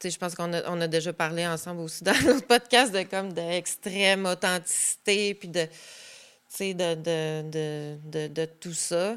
[0.00, 2.92] tu sais, je pense qu'on a, on a déjà parlé ensemble aussi dans notre podcast
[2.92, 5.68] de comme d'extrême authenticité, puis de,
[6.60, 9.16] de, de, de, de, tout ça.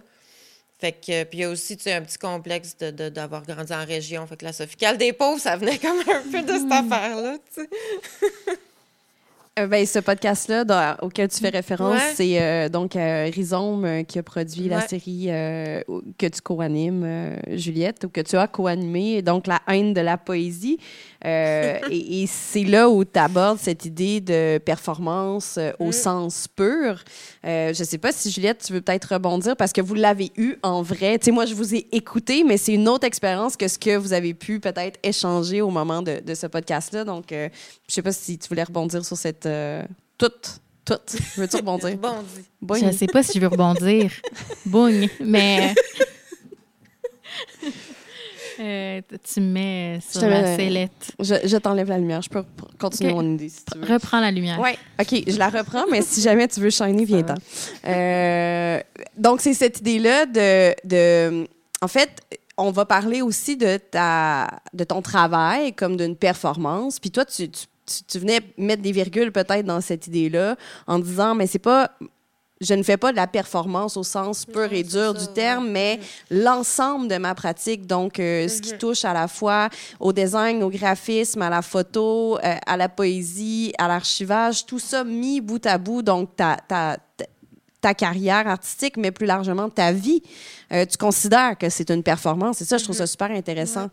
[0.80, 4.26] Fait que, puis il y a aussi, tu un petit complexe d'avoir grandi en région.
[4.28, 6.72] Fait que la Sophicale des pauvres, ça venait comme un peu de cette hmm.
[6.72, 7.70] affaire-là, tu sais.
[9.58, 14.24] Euh, ben, ce podcast-là auquel tu fais référence, c'est euh, donc euh, Rhizome qui a
[14.24, 19.94] produit la série que tu co-animes, Juliette, ou que tu as co-animé, donc La haine
[19.94, 20.78] de la poésie.
[21.24, 25.94] Et, c'est là où tu abordes cette idée de performance au mm.
[25.94, 27.04] sens pur.
[27.44, 30.56] je ne sais pas si, Juliette, tu veux peut-être rebondir parce que vous l'avez eu
[30.64, 31.18] en vrai.
[31.20, 33.98] Tu sais, moi, je vous ai écouté, mais c'est une autre expérience que ce que
[33.98, 37.04] vous avez pu peut-être échanger au moment de, de ce podcast-là.
[37.04, 37.50] Donc, je ne
[37.88, 39.84] sais pas si tu voulais rebondir sur cette euh,
[40.18, 40.32] tout,
[40.86, 41.00] tout.
[41.36, 41.98] Veux-tu rebondir?
[42.62, 44.12] Je ne sais pas si je veux rebondir.
[44.66, 45.08] Boing.
[45.20, 45.74] Mais.
[48.60, 49.02] Euh,
[49.34, 51.12] tu me mets sur la sellette.
[51.20, 52.22] Je, t'enlève la lumière.
[52.22, 52.44] Je peux
[52.80, 53.94] continuer mon idée si tu veux.
[53.94, 54.60] Reprends la lumière.
[54.60, 54.72] Oui.
[55.00, 57.36] OK, je la reprends, mais si jamais tu veux shiner, viens-t'en.
[57.88, 58.80] Euh,
[59.18, 61.48] donc, c'est cette idée-là de, de.
[61.82, 62.10] En fait,
[62.58, 67.00] on va parler aussi de, ta, de ton travail comme d'une performance.
[67.00, 67.66] Puis toi, tu, tu
[68.08, 70.56] tu, venais mettre des virgules peut-être dans cette idée-là
[70.88, 71.92] en disant, mais c'est pas
[72.60, 75.98] je ne fais pas de la performance au sens pur et dur du terme, mais
[75.98, 76.44] mm-hmm.
[76.44, 78.78] l'ensemble de ma pratique, donc euh, ce qui mm-hmm.
[78.78, 83.74] touche à la fois au design, au graphisme, à la photo, euh, à la poésie,
[83.78, 86.98] à l'archivage, tout ça mis bout à bout, donc ta, ta,
[87.80, 90.24] ta carrière artistique, mais plus largement ta vie,
[90.72, 92.62] euh, tu considères que c'est une performance.
[92.62, 93.12] Et ça, je trouve ça mm-hmm.
[93.12, 93.90] super intéressant.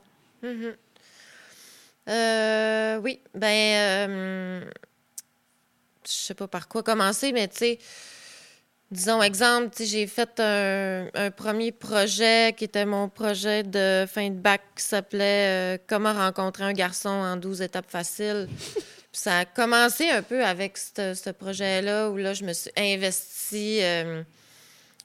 [2.08, 4.64] Euh, oui, ben,
[6.06, 7.78] je sais pas par quoi commencer, mais tu sais,
[8.90, 14.62] disons, exemple, j'ai fait un, premier projet qui était mon projet de fin de bac
[14.76, 18.48] qui s'appelait euh, Comment rencontrer un garçon en 12 étapes faciles.
[19.12, 23.80] ça a commencé un peu avec ce projet-là où là, je me suis investie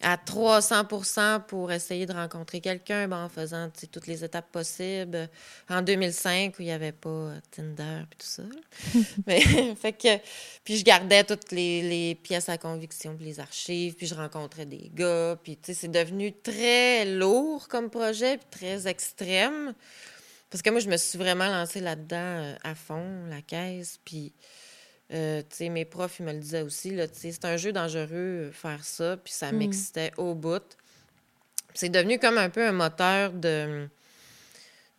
[0.01, 5.29] à 300% pour essayer de rencontrer quelqu'un ben, en faisant toutes les étapes possibles.
[5.69, 8.43] En 2005, où il n'y avait pas euh, Tinder et tout ça.
[9.27, 9.41] Mais,
[9.75, 10.17] fait que,
[10.63, 14.89] puis je gardais toutes les, pièces à conviction, puis les archives, puis je rencontrais des
[14.93, 15.37] gars.
[15.43, 19.73] Puis c'est devenu très lourd comme projet, puis très extrême.
[20.49, 23.99] Parce que moi, je me suis vraiment lancée là-dedans euh, à fond, la caisse.
[24.05, 24.33] Puis
[25.11, 26.95] euh, mes profs, ils me le disaient aussi.
[27.13, 29.57] C'est un jeu dangereux euh, faire ça, puis ça mm.
[29.57, 30.63] m'excitait au bout.
[31.73, 33.87] C'est devenu comme un peu un moteur de.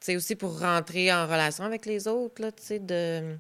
[0.08, 3.36] aussi pour rentrer en relation avec les autres, là, de,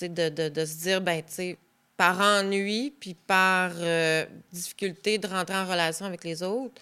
[0.00, 1.56] de, de, de, se dire, ben, tu
[1.96, 6.74] par ennui, puis par euh, difficulté de rentrer en relation avec les autres,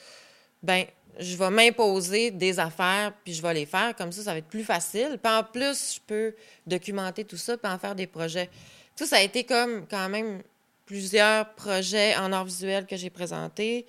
[0.62, 0.84] ben,
[1.18, 3.94] je vais m'imposer des affaires, puis je vais les faire.
[3.94, 5.18] Comme ça, ça va être plus facile.
[5.22, 6.34] Puis en plus, je peux
[6.66, 8.48] documenter tout ça, puis en faire des projets.
[8.96, 10.42] Ça, ça a été comme quand même
[10.86, 13.86] plusieurs projets en art visuel que j'ai présentés,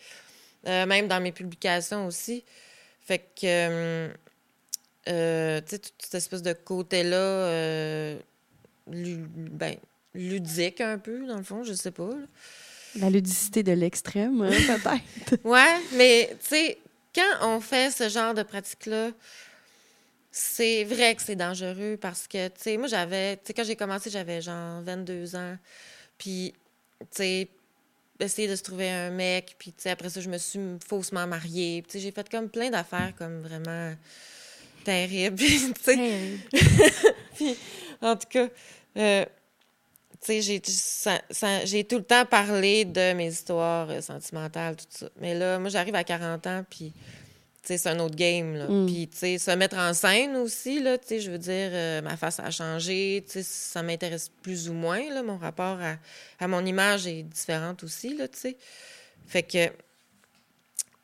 [0.67, 2.43] euh, même dans mes publications aussi.
[3.01, 4.09] Fait que, euh,
[5.09, 8.17] euh, tu sais, toute cette espèce de côté-là,
[8.87, 9.75] ben,
[10.13, 12.09] ludique un peu, dans le fond, je sais pas.
[12.95, 15.43] La ludicité de l'extrême, hein, peut-être.
[15.43, 16.77] ouais, mais tu sais,
[17.13, 19.09] quand on fait ce genre de pratique-là,
[20.35, 23.75] c'est vrai que c'est dangereux parce que, tu sais, moi, j'avais, tu sais, quand j'ai
[23.75, 25.55] commencé, j'avais genre 22 ans.
[26.17, 26.53] Puis,
[26.99, 27.47] tu sais,
[28.19, 29.55] essayer de se trouver un mec.
[29.59, 31.83] Puis, tu sais, après ça, je me suis faussement mariée.
[31.87, 33.93] Tu sais, j'ai fait comme plein d'affaires comme vraiment
[34.83, 35.37] terribles.
[35.37, 36.37] tu sais.
[37.35, 37.55] puis,
[38.01, 38.47] en tout cas,
[38.97, 39.25] euh,
[40.19, 40.61] tu sais,
[41.65, 45.09] j'ai tout le temps parlé de mes histoires euh, sentimentales, tout ça.
[45.21, 46.91] Mais là, moi, j'arrive à 40 ans, puis
[47.63, 48.56] c'est un autre game.
[48.56, 48.67] Là.
[48.67, 48.86] Mm.
[48.86, 52.02] Puis, tu sais, se mettre en scène aussi, là, tu sais, je veux dire, euh,
[52.02, 55.95] ma face a changé, tu sais, ça m'intéresse plus ou moins, là, mon rapport à,
[56.39, 58.58] à mon image est différent aussi, là, tu sais.
[59.26, 59.69] Fait que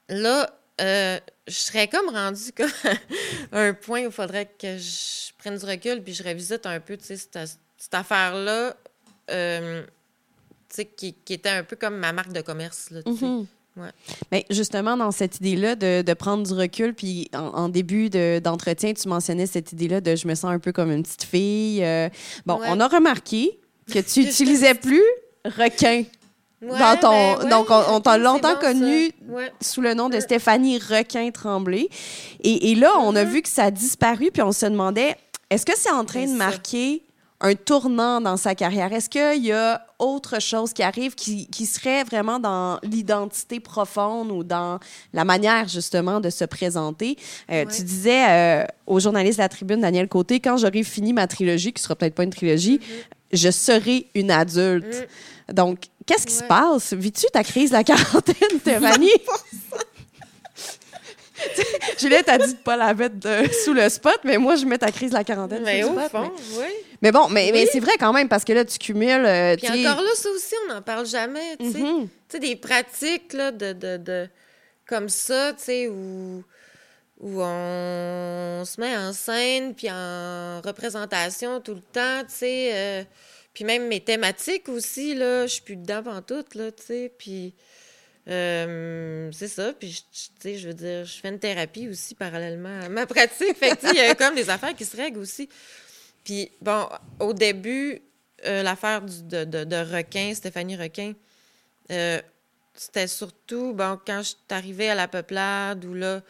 [0.09, 0.49] là,
[0.81, 2.69] euh, je serais comme rendue comme
[3.51, 6.97] un point où il faudrait que je prenne du recul puis je revisite un peu,
[6.97, 8.75] tu sais, cette, cette affaire-là,
[9.31, 9.83] euh,
[10.67, 13.25] tu sais, qui, qui, était un peu comme ma marque de commerce, là, tu sais.
[14.31, 19.07] Mais justement, dans cette idée-là de, de, prendre du recul, puis en, début d'entretien, tu
[19.07, 21.83] mentionnais cette idée-là de je me sens un peu comme une petite fille.
[21.83, 22.09] Euh,
[22.45, 23.59] bon, on a remarqué
[23.91, 25.03] que tu utilisais plus
[25.45, 26.03] requin.
[26.61, 29.11] dans ton, ben donc, on, t'a longtemps connu
[29.61, 31.89] sous le nom de Stéphanie Requin-Tremblay.
[32.41, 33.27] Et, et, là, on a mm-hmm.
[33.27, 35.15] vu que ça a disparu, puis on se demandait,
[35.49, 37.03] est-ce que c'est en train de marquer
[37.41, 38.91] un tournant dans sa carrière?
[38.91, 44.31] Est-ce qu'il y a autre chose qui arrive qui, qui serait vraiment dans l'identité profonde
[44.31, 44.79] ou dans
[45.13, 47.17] la manière justement de se présenter?
[47.51, 51.27] Euh, tu disais euh, au journaliste de la Tribune, Daniel Côté, quand j'aurai fini ma
[51.27, 53.37] trilogie, qui sera peut-être pas une trilogie, mm-hmm.
[53.37, 55.07] je serai une adulte.
[55.49, 55.53] Mm.
[55.53, 56.93] Donc, qu'est-ce qui se passe?
[56.93, 59.09] Vis-tu ta crise de la quarantaine, Stéphanie?
[61.99, 63.15] Juliette a dit de pas la mettre
[63.63, 65.95] sous le spot, mais moi, je mets ta crise de la quarantaine mais sous au
[65.95, 66.11] le spot.
[66.25, 66.65] fond, oui.
[67.01, 69.09] Mais bon, mais, mais c'est vrai quand même, parce que là, tu cumules.
[69.25, 71.79] euh, Puis encore là, ça aussi, on n'en parle jamais, tu sais.
[71.79, 72.07] Mhm.
[72.07, 74.27] Tu sais, des pratiques, là, de, de, de-
[74.87, 76.43] comme ça, tu sais, où,
[77.21, 82.69] où on se met en scène, puis en représentation tout le temps, tu sais.
[82.73, 83.03] euh,
[83.53, 87.11] puis même mes thématiques aussi, là, je suis plus dedans tout là, tu sais.
[87.17, 87.53] Puis
[88.29, 89.73] euh, c'est ça.
[89.73, 90.03] Puis,
[90.43, 93.57] je- je veux dire, je fais une thérapie aussi parallèlement à ma pratique.
[93.57, 95.49] Fait que, il y a comme des affaires qui se règlent aussi.
[96.23, 96.87] Puis, bon,
[97.19, 98.01] au début,
[98.45, 101.13] euh, l'affaire de, de, de Requin, Stéphanie Requin,
[101.91, 102.21] euh,
[102.75, 106.21] c'était surtout, bon, quand je suis arrivée à la peuplade, où là,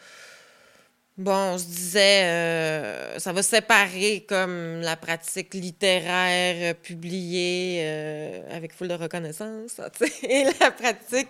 [1.20, 8.56] bon, on se disait, euh, ça va séparer comme la pratique littéraire euh, publiée euh,
[8.56, 9.80] avec full de reconnaissance,
[10.22, 11.28] et la pratique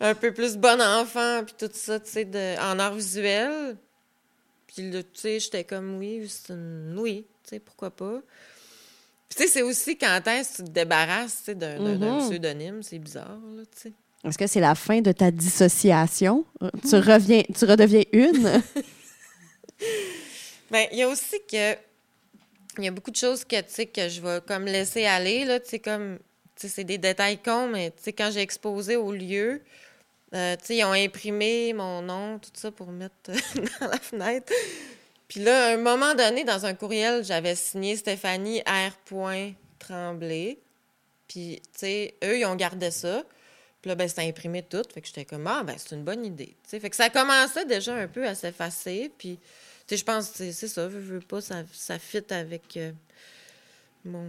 [0.00, 3.76] un peu plus bon enfant, puis tout ça, tu sais, de- en art visuel.
[4.74, 6.94] Puis là, tu sais, j'étais comme, oui, c'est une...
[6.98, 8.20] oui, tu sais, pourquoi pas.
[9.28, 12.18] Puis tu sais, c'est aussi quand est-ce que tu te débarrasses, tu sais, d'un Mhm.
[12.18, 13.92] pseudonyme, c'est bizarre, là, tu sais.
[14.24, 16.44] Est-ce que c'est la fin de ta dissociation?
[16.88, 18.62] Tu reviens, tu redeviens une?
[20.70, 21.74] Ben, il y a aussi que
[22.78, 25.44] il y a beaucoup de choses que tu sais que je vais comme laisser aller
[25.44, 26.18] là, comme
[26.54, 29.62] tu sais c'est des détails cons mais tu sais quand j'ai exposé au lieu
[30.34, 33.14] euh, tu sais ils ont imprimé mon nom tout ça pour mettre
[33.80, 34.52] dans la fenêtre.
[35.28, 38.92] Puis là à un moment donné dans un courriel, j'avais signé Stéphanie R.
[39.78, 40.58] Tremblay.
[41.28, 43.22] Puis tu sais eux ils ont gardé ça.
[43.80, 46.24] Puis là ben c'était imprimé tout, fait que j'étais comme ah ben c'est une bonne
[46.24, 46.56] idée.
[46.66, 49.38] Fait que ça commençait déjà un peu à s'effacer puis
[49.88, 52.92] sais, je pense que c'est- ça, veux, veux pas, ça, ça fit avec euh,
[54.04, 54.24] mon,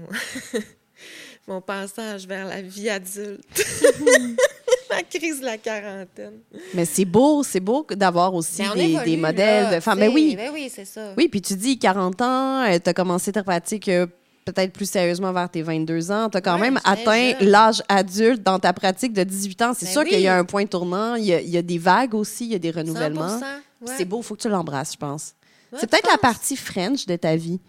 [1.47, 3.43] mon passage vers la vie adulte.
[4.89, 6.39] la crise de la quarantaine.
[6.73, 9.99] Mais c'est beau, c'est beau d'avoir aussi Ben, des, évolue, des modèles là, de femmes.
[9.99, 11.13] Mais oui, Ben oui, c'est ça.
[11.17, 14.07] oui, puis tu dis 40 ans, tu as commencé ta pratique euh,
[14.45, 16.29] peut-être plus sérieusement vers tes 22 ans.
[16.29, 19.73] Tu as quand Ouais, même atteint l'âge adulte dans ta pratique de 18 ans.
[19.77, 20.09] C'est Ben sûr oui.
[20.09, 22.45] qu'il y a un point tournant, il y a, il y a des vagues aussi,
[22.45, 23.39] il y a des 100%, renouvellements.
[23.81, 23.93] ouais.
[23.97, 25.33] C'est beau, il faut que tu l'embrasses, je pense.
[25.75, 27.59] C'est peut-être la partie French de ta vie.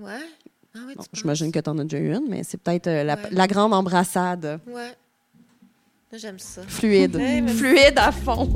[0.00, 0.10] Ouais.
[0.74, 3.14] Ah Bon, J'imagine que tu en as déjà eu une, mais c'est peut-être euh, la,
[3.16, 3.28] Ouais.
[3.30, 4.58] la grande embrassade.
[4.66, 4.92] Ouais.
[6.14, 6.62] J'aime ça.
[6.66, 7.16] Fluide.
[7.16, 8.50] Ouais, Fluide à fond.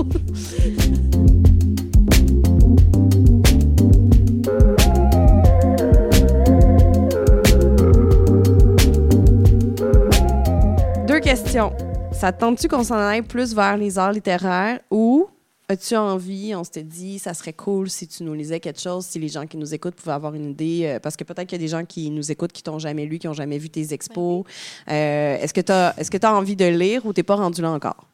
[11.06, 11.72] Deux questions.
[12.12, 15.28] Ça te tente-tu qu'on s'en aille plus vers les arts littéraires ou
[15.68, 19.18] as-tu envie, on s'était dit, ça serait cool si tu nous lisais quelque chose, si
[19.18, 21.62] les gens qui nous écoutent pouvaient avoir une idée, euh, parce que peut-être qu'il y
[21.62, 23.92] a des gens qui nous écoutent qui t'ont jamais lu, qui n'ont jamais vu tes
[23.92, 24.44] expos.
[24.88, 27.34] Euh, est-ce que tu as, est-ce que tu as envie de lire ou t'es pas
[27.34, 28.06] rendu là encore?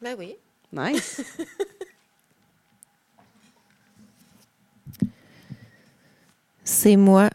[0.00, 0.36] Ben oui.
[0.72, 1.22] Nice.
[6.64, 7.28] C'est moi.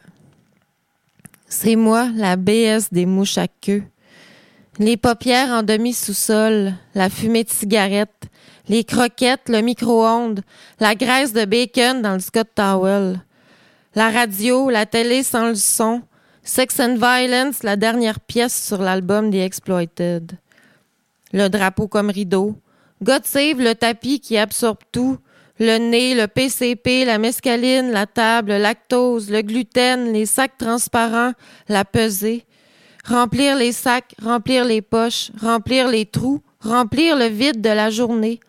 [1.47, 3.83] C'est moi, la BS des mouches à queue.
[4.79, 8.27] Les paupières en demi-sous-sol, la fumée de cigarette,
[8.67, 10.41] les croquettes, le micro-ondes,
[10.79, 13.19] la graisse de bacon dans le Scott Towel,
[13.93, 16.01] la radio, la télé sans le son,
[16.43, 20.33] Sex and Violence, la dernière pièce sur l'album des Exploited,
[21.33, 22.55] le drapeau comme rideau,
[23.01, 25.17] God Save, le tapis qui absorbe tout,
[25.59, 31.31] le nez, le PCP, la mescaline, la table, le lactose, le gluten, les sacs transparents,
[31.69, 32.45] la pesée.
[33.05, 38.39] Remplir les sacs, remplir les poches, remplir les trous, remplir le vide de la journée.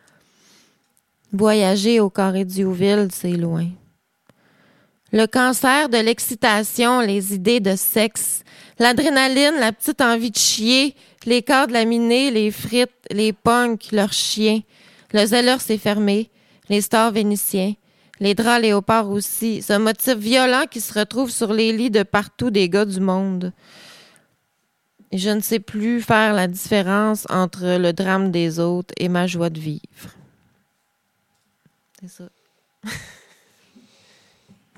[1.36, 3.66] Voyager au carré d'Youville, c'est loin.
[5.12, 8.42] Le cancer de l'excitation, les idées de sexe,
[8.78, 10.94] l'adrénaline, la petite envie de chier,
[11.26, 14.60] les cordes laminés, les frites, les punks, leurs chiens.
[15.12, 16.30] Le zèleur s'est fermé,
[16.70, 17.74] les stars vénitiens,
[18.18, 22.50] les draps léopards aussi, ce motif violent qui se retrouve sur les lits de partout
[22.50, 23.52] des gars du monde.
[25.12, 29.50] Je ne sais plus faire la différence entre le drame des autres et ma joie
[29.50, 30.16] de vivre.
[32.00, 32.24] C'est ça.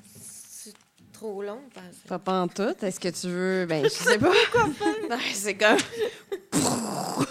[0.03, 0.73] C'est
[1.11, 2.07] trop long, parce que...
[2.07, 2.73] Pas pas en tout.
[2.81, 3.65] Est-ce que tu veux?
[3.65, 4.31] Ben, je sais pas.
[5.09, 5.77] Non, c'est comme.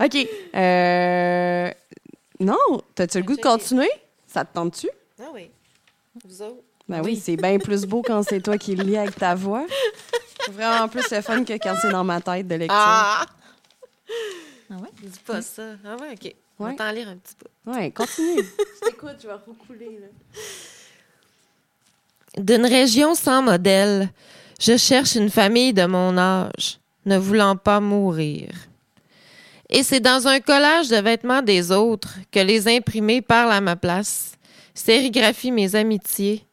[0.00, 0.28] OK.
[0.54, 1.70] Euh...
[2.40, 2.82] Non.
[2.94, 3.90] T'as-tu le goût de continuer?
[4.26, 4.88] Ça te tente-tu?
[5.20, 5.50] Ah oui.
[6.24, 6.62] Vous autres?
[6.88, 9.66] Ben oui, c'est bien plus beau quand c'est toi qui le lis avec ta voix.
[10.44, 12.76] C'est vraiment plus le fun que quand c'est dans ma tête de lecture.
[12.78, 13.26] Ah!
[14.70, 14.88] Ah ouais?
[15.02, 15.62] Dis pas ça.
[15.84, 16.34] Ah ouais, OK.
[16.58, 17.70] On va t'en lire un petit peu.
[17.70, 18.42] Ouais, continue.
[18.82, 20.00] je t'écoute, je vais recouler.
[20.00, 20.06] Là.
[22.36, 24.10] D'une région sans modèle,
[24.60, 28.50] je cherche une famille de mon âge, ne voulant pas mourir.
[29.70, 33.76] Et c'est dans un collage de vêtements des autres que les imprimés parlent à ma
[33.76, 34.32] place.
[34.74, 36.44] sérigraphie mes amitiés.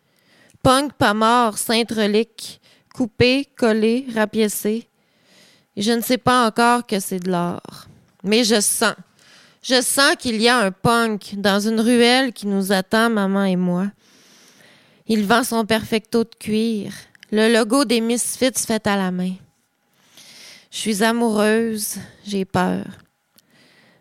[0.61, 2.59] Punk pas mort, sainte relique,
[2.93, 4.87] coupé, collé, rapiécé.
[5.77, 7.87] je ne sais pas encore que c'est de l'or.
[8.23, 8.95] Mais je sens,
[9.67, 13.55] je sens qu'il y a un punk dans une ruelle qui nous attend, maman et
[13.55, 13.87] moi.
[15.07, 16.93] Il vend son perfecto de cuir,
[17.31, 19.33] le logo des Misfits fait à la main.
[20.69, 22.85] Je suis amoureuse, j'ai peur.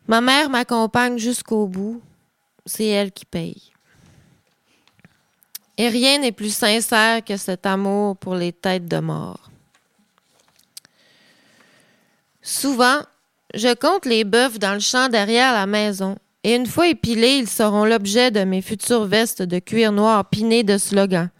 [0.06, 2.02] Ma mère m'accompagne jusqu'au bout.
[2.66, 3.72] C'est elle qui paye.
[5.78, 9.50] Et rien n'est plus sincère que cet amour pour les têtes de mort.
[12.42, 13.00] Souvent,
[13.54, 17.48] je compte les bœufs dans le champ derrière la maison, et une fois épilés, ils
[17.48, 21.30] seront l'objet de mes futures vestes de cuir noir pinées de slogans.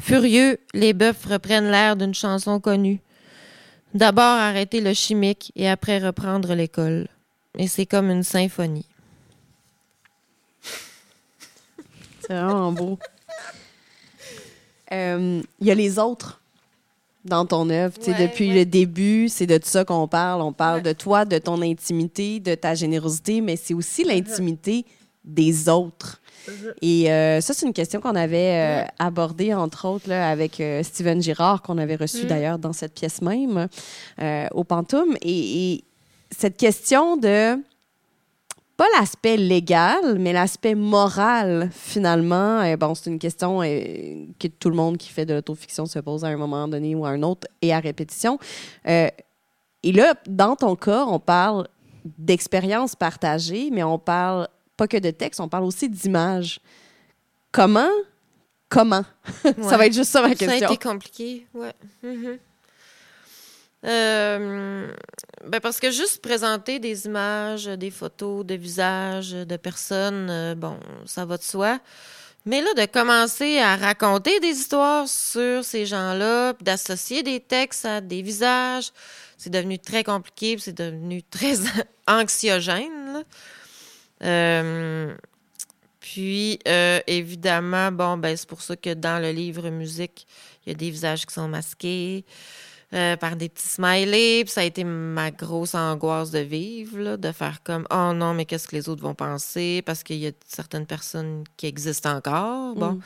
[0.00, 3.00] Furieux, les bœufs reprennent l'air d'une chanson connue.
[3.94, 7.08] D'abord arrêter le chimique et après reprendre l'école.
[7.56, 8.86] Et c'est comme une symphonie.
[12.20, 12.98] C'est vraiment beau.
[14.90, 16.37] Il euh, y a les autres
[17.24, 17.94] dans ton œuvre.
[18.06, 20.42] depuis le début, c'est de ça qu'on parle.
[20.42, 24.08] On parle de toi, de ton intimité, de ta générosité, mais c'est aussi uh-huh.
[24.08, 24.86] l'intimité
[25.24, 26.20] des autres.
[26.46, 26.72] Uh-huh.
[26.80, 31.20] Et euh, ça, c'est une question qu'on avait euh, abordée, entre autres, là, avec Steven
[31.20, 32.28] Girard, qu'on avait reçu mm.
[32.28, 33.68] d'ailleurs dans cette pièce même,
[34.52, 35.16] au Pantoum.
[35.22, 35.84] et,
[36.30, 37.56] cette question de
[38.78, 42.62] pas l'aspect légal, mais l'aspect moral, finalement.
[42.62, 45.98] Et bon, c'est une question euh, que tout le monde qui fait de l'autofiction se
[45.98, 48.38] pose à un moment donné ou à un autre et à répétition.
[48.86, 49.08] Euh,
[49.82, 51.66] et là, dans ton cas, on parle
[52.04, 56.60] d'expérience partagée, mais on parle pas que de texte, on parle aussi d'images.
[57.50, 57.90] Comment?
[58.68, 59.04] Comment?
[59.60, 60.56] ça va être juste ça ma question.
[60.56, 61.72] Ça a été compliqué, ouais.
[62.04, 62.38] Mm-hmm.
[63.86, 64.67] Euh,
[65.48, 70.78] ben parce que juste présenter des images, des photos de visages, de personnes, euh, bon,
[71.06, 71.80] ça va de soi.
[72.44, 78.00] Mais là, de commencer à raconter des histoires sur ces gens-là, d'associer des textes à
[78.00, 78.90] des visages,
[79.36, 81.56] c'est devenu très compliqué, c'est devenu très
[82.06, 83.24] anxiogène.
[84.22, 85.14] Euh,
[86.00, 86.58] puis,
[87.06, 90.26] évidemment, bon, ben, c'est pour ça que dans le livre musique,
[90.64, 92.24] il y a des visages qui sont masqués.
[92.94, 94.44] Euh, par des petits smileys.
[94.44, 98.46] Puis ça a été ma grosse angoisse de vivre, de faire comme Oh non, mais
[98.46, 99.82] qu'est-ce que les autres vont penser?
[99.84, 102.74] Parce qu'il y a certaines personnes qui existent encore.
[102.76, 103.00] Bon, mm.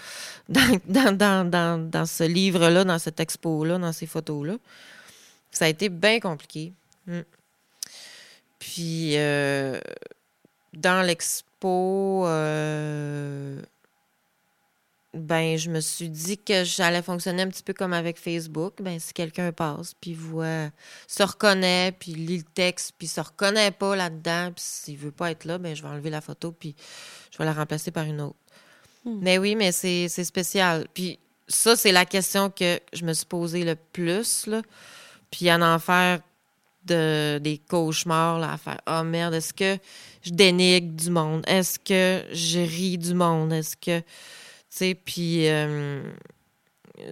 [0.87, 4.55] dans, dans, dans, dans, ce livre-là, dans cette expo-là, dans ces photos-là.
[5.51, 6.73] Ça a été bien compliqué.
[7.09, 7.21] Mm.
[8.61, 9.81] Puis, euh,
[10.75, 13.61] dans l'expo, euh,
[15.15, 18.75] ben je me suis dit que j'allais fonctionner un petit peu comme avec Facebook.
[18.81, 20.71] Ben si quelqu'un passe puis voit,
[21.07, 25.31] se reconnaît puis lit le texte puis se reconnaît pas là-dedans puis s'il veut pas
[25.31, 26.75] être là, ben je vais enlever la photo puis
[27.31, 28.39] je vais la remplacer par une autre.
[29.05, 29.19] Hmm.
[29.21, 30.87] Mais oui, mais c'est spécial.
[30.95, 34.63] Puis ça c'est la question que je me suis posée le plus là.
[35.31, 36.21] Puis en en faire
[36.87, 39.77] de, des cauchemars là, à faire oh merde, est-ce que
[40.23, 41.45] je dénigre du monde?
[41.47, 43.53] Est-ce que je ris du monde?
[43.53, 44.03] Est-ce que
[44.77, 46.03] sais, puis euh,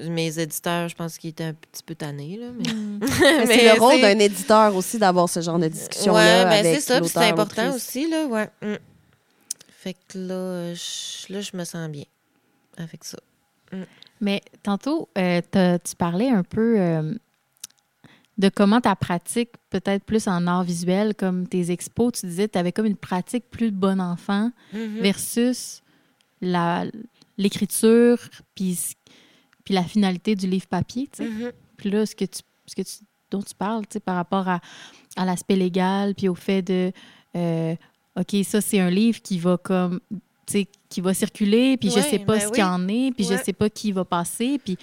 [0.08, 2.36] mes éditeurs, je pense qu'ils étaient un petit peu tannés.
[2.36, 2.72] Là, mais...
[3.00, 3.46] Mm.
[3.46, 6.44] c'est le rôle d'un éditeur aussi d'avoir ce genre de discussion-là.
[6.44, 8.08] Oui, ben c'est ça, c'est important aussi.
[8.08, 8.50] Là, ouais.
[8.62, 8.74] Mm.
[9.68, 12.04] Fait que là je, là, je me sens bien
[12.76, 13.18] avec ça.
[13.72, 13.82] Mm.
[14.20, 17.14] Mais tantôt, euh, tu parlais un peu euh,
[18.36, 22.52] de comment ta pratique, peut-être plus en art visuel, comme tes expos, tu disais que
[22.52, 25.00] tu avais comme une pratique plus bon enfant mm-hmm.
[25.00, 25.82] versus
[26.42, 26.84] la,
[27.40, 28.18] l'écriture,
[28.54, 28.78] puis,
[29.64, 31.28] puis la finalité du livre papier, tu sais.
[31.28, 31.52] Mm-hmm.
[31.76, 34.60] Puis là, ce que tu, ce que tu, dont tu parles, par rapport à,
[35.16, 36.92] à l'aspect légal, puis au fait de,
[37.36, 37.74] euh,
[38.16, 42.00] OK, ça, c'est un livre qui va comme, tu sais, qui va circuler, puis je
[42.00, 44.76] sais pas ben ce qu'il en est, puis je sais pas qui va passer, puis...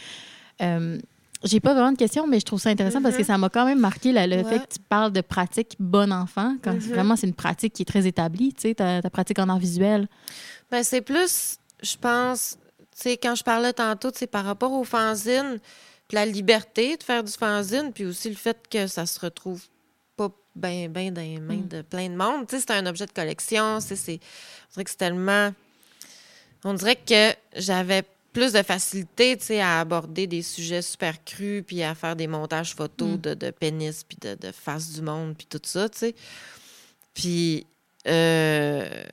[0.62, 0.98] Euh,
[1.44, 3.26] j'ai pas vraiment de questions, mais je trouve ça intéressant parce que mm-hmm.
[3.28, 6.74] ça m'a quand même marqué le fait que tu parles de pratique bon enfant, quand
[6.74, 6.90] mm-hmm.
[6.90, 9.60] vraiment c'est une pratique qui est très établie, tu sais, ta, ta pratique en art
[9.60, 10.08] visuel.
[10.72, 12.58] Ben, c'est plus je pense,
[12.92, 15.60] tu sais, quand je parlais tantôt, c'est par rapport aux fanzines,
[16.12, 19.62] la liberté de faire du fanzine, puis aussi le fait que ça se retrouve
[20.16, 21.68] pas bien ben dans les mains mm.
[21.68, 22.48] de plein de monde.
[22.48, 23.80] Tu sais, c'est un objet de collection.
[23.80, 25.54] C'est, on dirait que c'est tellement...
[26.64, 28.04] On dirait que j'avais
[28.34, 32.28] plus de facilité, tu sais, à aborder des sujets super crus, puis à faire des
[32.28, 33.22] montages photos mm.
[33.22, 36.16] de, de, pénis, puis de, de face du monde, puis tout ça, tu sais.
[37.14, 37.66] Puis...
[38.08, 39.04] Euh,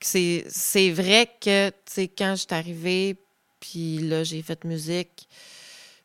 [0.00, 3.16] c'est vrai que, tu sais, quand je suis arrivée,
[3.60, 5.28] puis là, j'ai fait musique,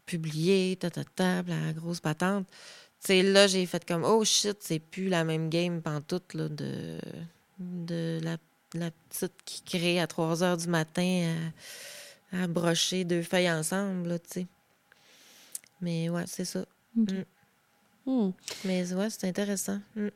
[0.06, 2.48] publiée, ta, ta, ta, la grosse patente.
[3.02, 6.50] Tu sais, là, j'ai fait comme, oh shit, c'est plus la même game pantoute, là,
[6.50, 7.00] de,
[7.60, 8.38] de la
[8.91, 11.36] petite qui crée à 3 heures du matin
[12.32, 14.48] à, brocher deux feuilles ensemble, tu sais.
[15.82, 16.66] Mais ouais, c'est ça.
[16.96, 17.24] Mm.
[18.06, 18.32] Hmm.
[18.66, 19.80] Mais ouais, c'est intéressant.
[19.96, 20.10] Mm.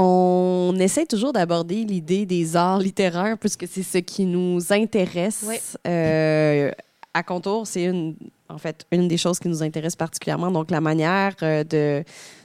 [0.00, 5.44] On essaie toujours d'aborder l'idée des arts littéraires puisque c'est ce qui nous intéresse.
[5.88, 6.70] Euh,
[7.12, 8.14] à Contour, c'est une,
[8.48, 10.52] en fait une des choses qui nous intéresse particulièrement.
[10.52, 12.04] Donc, la manière euh, de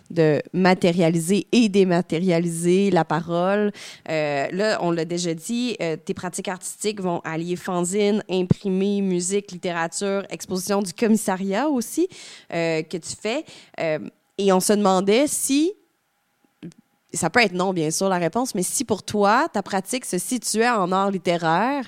[0.10, 3.72] de matérialiser et dématérialiser la parole.
[4.10, 5.76] Euh, là, on l'a déjà dit,
[6.06, 12.10] tes pratiques artistiques vont allier fanzine, imprimé, musique, littérature, exposition du commissariat aussi
[12.50, 13.44] que tu fais.
[14.38, 15.74] et on se demandait si
[17.14, 20.18] ça peut être non, bien sûr, la réponse, mais si pour toi, ta pratique se
[20.18, 21.86] situait en art littéraire,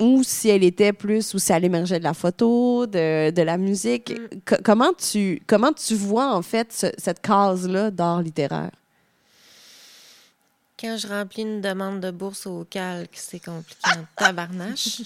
[0.00, 3.56] ou si elle était plus, ou si elle émergeait de la photo, de, de la
[3.58, 4.56] musique, mm.
[4.64, 8.72] comment, tu, comment tu vois, en fait, cette case-là d'art littéraire?
[10.78, 15.02] Quand je remplis une demande de bourse au calque, c'est compliqué en tabarnache.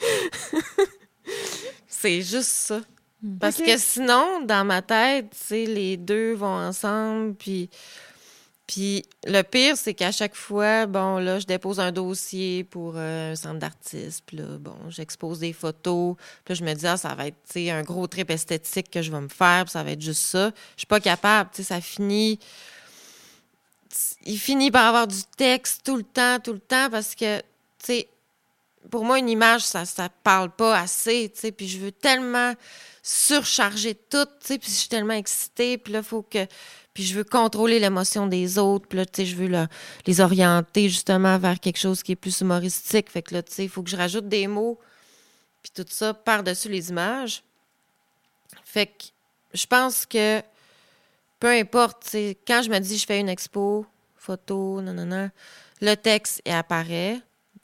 [1.88, 2.80] c'est juste ça.
[3.22, 3.38] Hmm.
[3.38, 7.70] Parce que sinon, dans ma tête, les deux vont ensemble, puis...
[8.66, 13.32] Puis le pire, c'est qu'à chaque fois, bon, là, je dépose un dossier pour euh,
[13.32, 14.22] un centre d'artistes.
[14.24, 16.14] Puis là, bon, j'expose des photos.
[16.44, 19.10] Puis là, je me dis, ah, ça va être, un gros trip esthétique que je
[19.10, 19.64] vais me faire.
[19.64, 20.52] Puis ça va être juste ça.
[20.76, 21.50] Je suis pas capable.
[21.52, 22.38] Tu sais, ça finit...
[24.24, 27.44] Il finit par avoir du texte tout le temps, tout le temps, parce que, tu
[27.82, 28.08] sais,
[28.90, 31.52] pour moi, une image, ça ne parle pas assez, tu sais.
[31.52, 32.54] Puis je veux tellement
[33.02, 36.46] surcharger tout, tu sais, puis je suis tellement excitée, puis là, faut que...
[36.92, 39.68] Puis je veux contrôler l'émotion des autres, puis là, tu sais, je veux
[40.06, 43.10] les orienter justement vers quelque chose qui est plus humoristique.
[43.10, 44.78] Fait que là, tu sais, il faut que je rajoute des mots,
[45.62, 47.44] puis tout ça par-dessus les images.
[48.64, 49.04] Fait que
[49.54, 50.42] je pense que
[51.38, 55.30] peu importe, tu sais, quand je me dis je fais une expo, photo, non,
[55.80, 57.20] le texte il apparaît.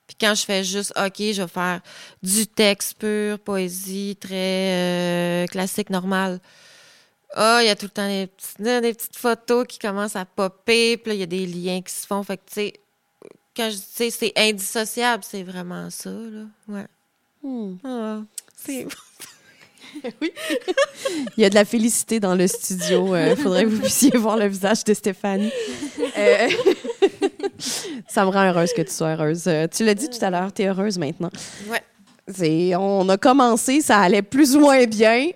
[0.07, 1.81] Puis quand je fais juste, OK, je vais faire
[2.23, 6.41] du texte pur, poésie, très euh, classique, normal.
[7.35, 8.27] Ah, il y a tout le temps des,
[8.95, 12.07] petites photos qui commencent à popper, puis là, il y a des liens qui se
[12.07, 12.23] font.
[12.23, 12.73] Fait que, tu sais,
[13.57, 16.45] quand je dis, c'est indissociable, c'est vraiment ça, là.
[16.69, 16.87] Ouais.
[17.43, 17.77] Hmm.
[17.85, 18.21] Ah,
[18.57, 18.87] c'est...
[20.23, 20.33] oui.
[21.37, 23.09] Il y a de la félicité dans le studio.
[23.09, 25.53] Il euh, faudrait que vous puissiez voir le visage de Stéphanie.
[26.19, 26.49] Euh,
[28.07, 29.45] ça me rend heureuse que tu sois heureuse.
[29.47, 31.31] Euh, tu l'as dit tout à l'heure, tu es heureuse maintenant.
[31.69, 31.83] Ouais.
[32.77, 35.31] On a commencé, ça allait plus ou moins bien.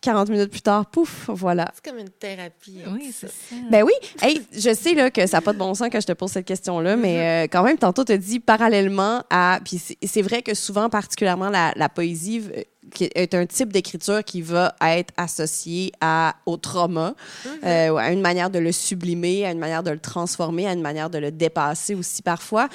[0.00, 1.70] 40 minutes plus tard, pouf, voilà.
[1.74, 2.78] C'est comme une thérapie.
[2.86, 3.56] Hein, oui, c'est ça.
[3.68, 3.92] Ben oui.
[4.22, 6.30] Hey, je sais là, que ça n'a pas de bon sens que je te pose
[6.30, 7.44] cette question-là, mais mm-hmm.
[7.44, 9.58] euh, quand même, tantôt, tu as dit parallèlement à.
[9.64, 12.62] Puis c'est vrai que souvent, particulièrement la, la poésie, euh,
[12.94, 17.48] qui est un type d'écriture qui va être associé à, au trauma, mm-hmm.
[17.64, 20.80] euh, à une manière de le sublimer, à une manière de le transformer, à une
[20.80, 22.68] manière de le dépasser aussi parfois.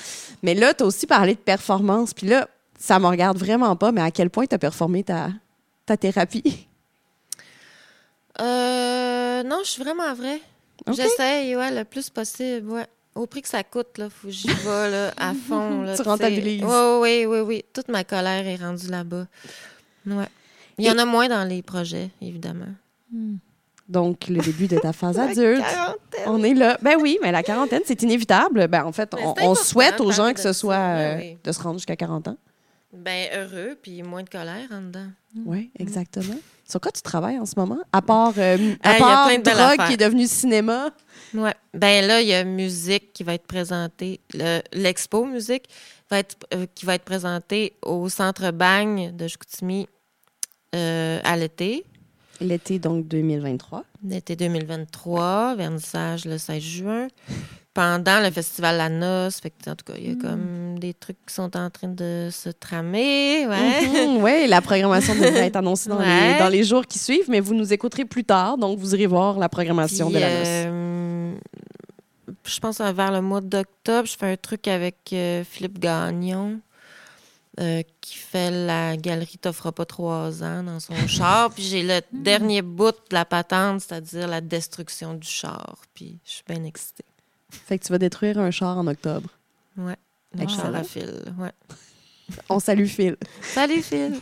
[0.44, 2.14] Mais là, tu as aussi parlé de performance.
[2.14, 5.30] Puis là, ça me regarde vraiment pas, mais à quel point tu as performé ta,
[5.86, 6.68] ta thérapie?
[8.42, 10.42] Euh, non, je suis vraiment vrai.
[10.92, 12.86] J'essaye, ouais, le plus possible, ouais.
[13.16, 15.96] Au prix que ça coûte, là, faut que j'y vais, là, à fond, là.
[15.96, 16.64] tu rentabilises.
[16.64, 17.66] Oui, oui, oui, oui.
[17.72, 19.28] Toute ma colère est rendue là-bas.
[20.08, 20.28] Ouais.
[20.80, 22.74] Il y en a moins dans les projets, évidemment.
[23.12, 23.36] Hmm.
[23.88, 25.64] Donc, le début de ta phase adulte.
[26.26, 26.80] On est là.
[26.82, 28.68] Ben oui, mais la quarantaine, c'est inévitable.
[28.68, 31.78] Ben, en fait, on, souhaite aux gens que ce soit ben euh, de se rendre
[31.78, 32.38] jusqu'à 40 ans.
[32.94, 35.10] Ben heureux, puis moins de colère en dedans.
[35.46, 36.36] Oui, exactement.
[36.74, 37.78] Sur quoi tu travailles en ce moment?
[37.92, 40.90] À part, euh, à part drogue qui est devenu cinéma?
[41.36, 41.52] Oui.
[41.76, 44.22] Ben là, il y a musique qui va être présentée.
[44.74, 45.70] L'expo musique
[46.10, 49.88] va être, euh, qui va être présentée au Centre Bagne de Chicoutimi
[50.74, 51.86] euh, à l'été.
[52.42, 53.84] L'été, donc, 2023.
[54.04, 57.08] L'été 2023, vernissage le 16 juin
[57.74, 59.40] pendant le festival La Noce.
[59.40, 61.88] Fait que, en tout cas, il y a comme des trucs qui sont en train
[61.88, 63.48] de se tramer.
[63.48, 63.88] Ouais.
[63.88, 67.40] Mhm, oui, la programmation devrait être annoncée dans, les, dans, les, jours qui suivent, mais
[67.40, 70.48] vous nous écouterez plus tard, donc vous irez voir la programmation de La Noce.
[70.48, 71.34] Euh,
[72.46, 76.60] je pense vers le mois d'octobre, je fais un truc avec euh, Philippe Gagnon.
[77.60, 81.52] Euh, qui fait la galerie T'offre pas trois ans dans son char.
[81.52, 82.24] Puis j'ai le hmm.
[82.24, 85.76] dernier bout de la patente, c'est-à-dire la destruction du char.
[85.94, 87.06] Puis je suis bien excitée.
[87.66, 89.30] Fait que tu vas détruire un char en octobre.
[89.78, 89.96] Ouais.
[90.38, 91.52] Un char à fil, ouais.
[92.50, 93.18] On salue Phil.
[93.42, 94.20] Salut Phil.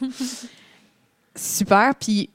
[1.35, 1.95] Super.
[1.95, 2.29] Puis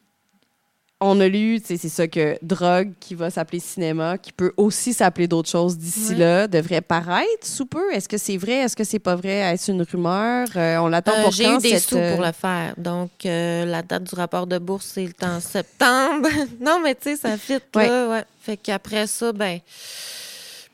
[1.00, 5.28] on a lu, c'est ça que drogue qui va s'appeler cinéma, qui peut aussi s'appeler
[5.28, 7.92] d'autres choses d'ici là, devrait paraître sous peu.
[7.92, 8.54] Est-ce que c'est vrai?
[8.54, 9.40] Est-ce que c'est pas vrai?
[9.40, 10.48] Est-ce une rumeur?
[10.56, 12.72] Euh, on l'attend euh, pour J'ai eu des sous pour le faire.
[12.78, 16.28] Donc, euh, la date du rapport de bourse, c'est en septembre.
[16.60, 18.08] non, mais tu sais, ça fit, là.
[18.08, 18.24] Ouais.
[18.40, 19.60] Fait qu'après ça, ben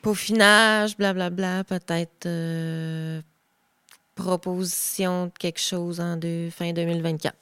[0.03, 3.21] peaufinage, blablabla, peut-être euh,
[4.13, 7.35] proposition de quelque chose en deux, fin 2024.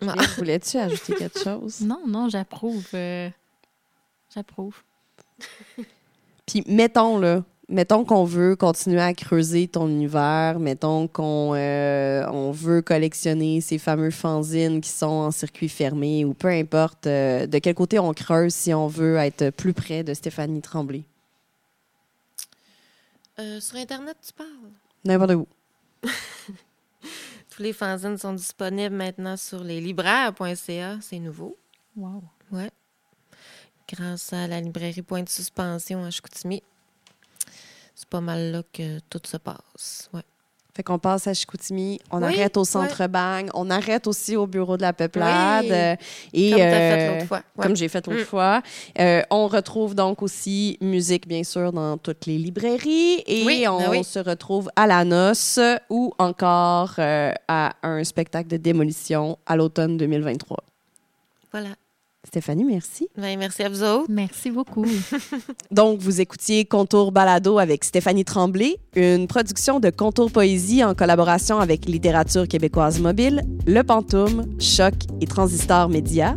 [0.00, 0.06] Hmm.
[0.36, 1.80] Voulais-tu ajouter quelque chose?
[1.84, 2.86] Non, non, j'approuve.
[2.94, 3.30] Euh,
[4.32, 4.76] j'approuve.
[6.46, 12.50] Puis mettons, là, mettons qu'on veut continuer à creuser ton univers, mettons qu'on euh, on
[12.50, 17.58] veut collectionner ces fameux fanzines qui sont en circuit fermé ou peu importe euh, de
[17.58, 21.02] quel côté on creuse si on veut être plus près de Stéphanie Tremblay?
[23.38, 24.48] Euh, sur Internet, tu parles?
[25.04, 25.46] N'importe où.
[27.50, 30.98] Tous les fanzines sont disponibles maintenant sur les libraires.ca.
[31.00, 31.56] C'est nouveau.
[31.96, 32.22] Wow.
[32.50, 32.70] Ouais.
[33.88, 36.62] Grâce à la librairie Point de Suspension à Chicoutimi
[38.08, 40.08] c'est pas mal là que tout se passe.
[40.14, 40.22] Ouais.
[40.74, 44.76] Fait qu'on passe à Chicoutimi, on arrête au centre Bagne, on arrête aussi au bureau
[44.76, 45.66] de la peuplade.
[45.72, 45.96] Euh,
[46.32, 47.42] et, comme fait l'autre fois.
[47.60, 48.24] Comme j'ai fait l'autre mm.
[48.24, 48.62] fois.
[49.00, 53.24] Euh, on retrouve donc aussi musique, bien sûr, dans toutes les librairies.
[53.26, 55.58] Et on ben se retrouve à la noce
[55.90, 60.58] ou encore euh, à un spectacle de démolition à l'automne 2023.
[61.50, 61.70] Voilà.
[62.26, 63.08] Stéphanie, merci.
[63.16, 64.06] Ben, merci à vous autres.
[64.08, 64.84] Merci beaucoup.
[65.70, 71.60] Donc, vous écoutiez Contour Balado avec Stéphanie Tremblay, une production de Contour Poésie en collaboration
[71.60, 76.36] avec Littérature québécoise mobile, Le Pantoum, Choc et Transistor Média.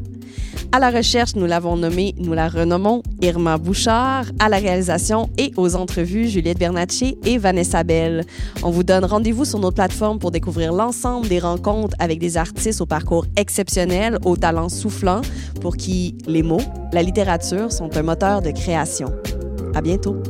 [0.71, 4.25] À la recherche, nous l'avons nommée, nous la renommons Irma Bouchard.
[4.39, 8.25] À la réalisation et aux entrevues, Juliette Bernatchez et Vanessa Bell.
[8.63, 12.81] On vous donne rendez-vous sur notre plateforme pour découvrir l'ensemble des rencontres avec des artistes
[12.81, 15.21] au parcours exceptionnel, aux talents soufflants,
[15.61, 16.61] pour qui les mots,
[16.93, 19.13] la littérature sont un moteur de création.
[19.73, 20.21] À bientôt.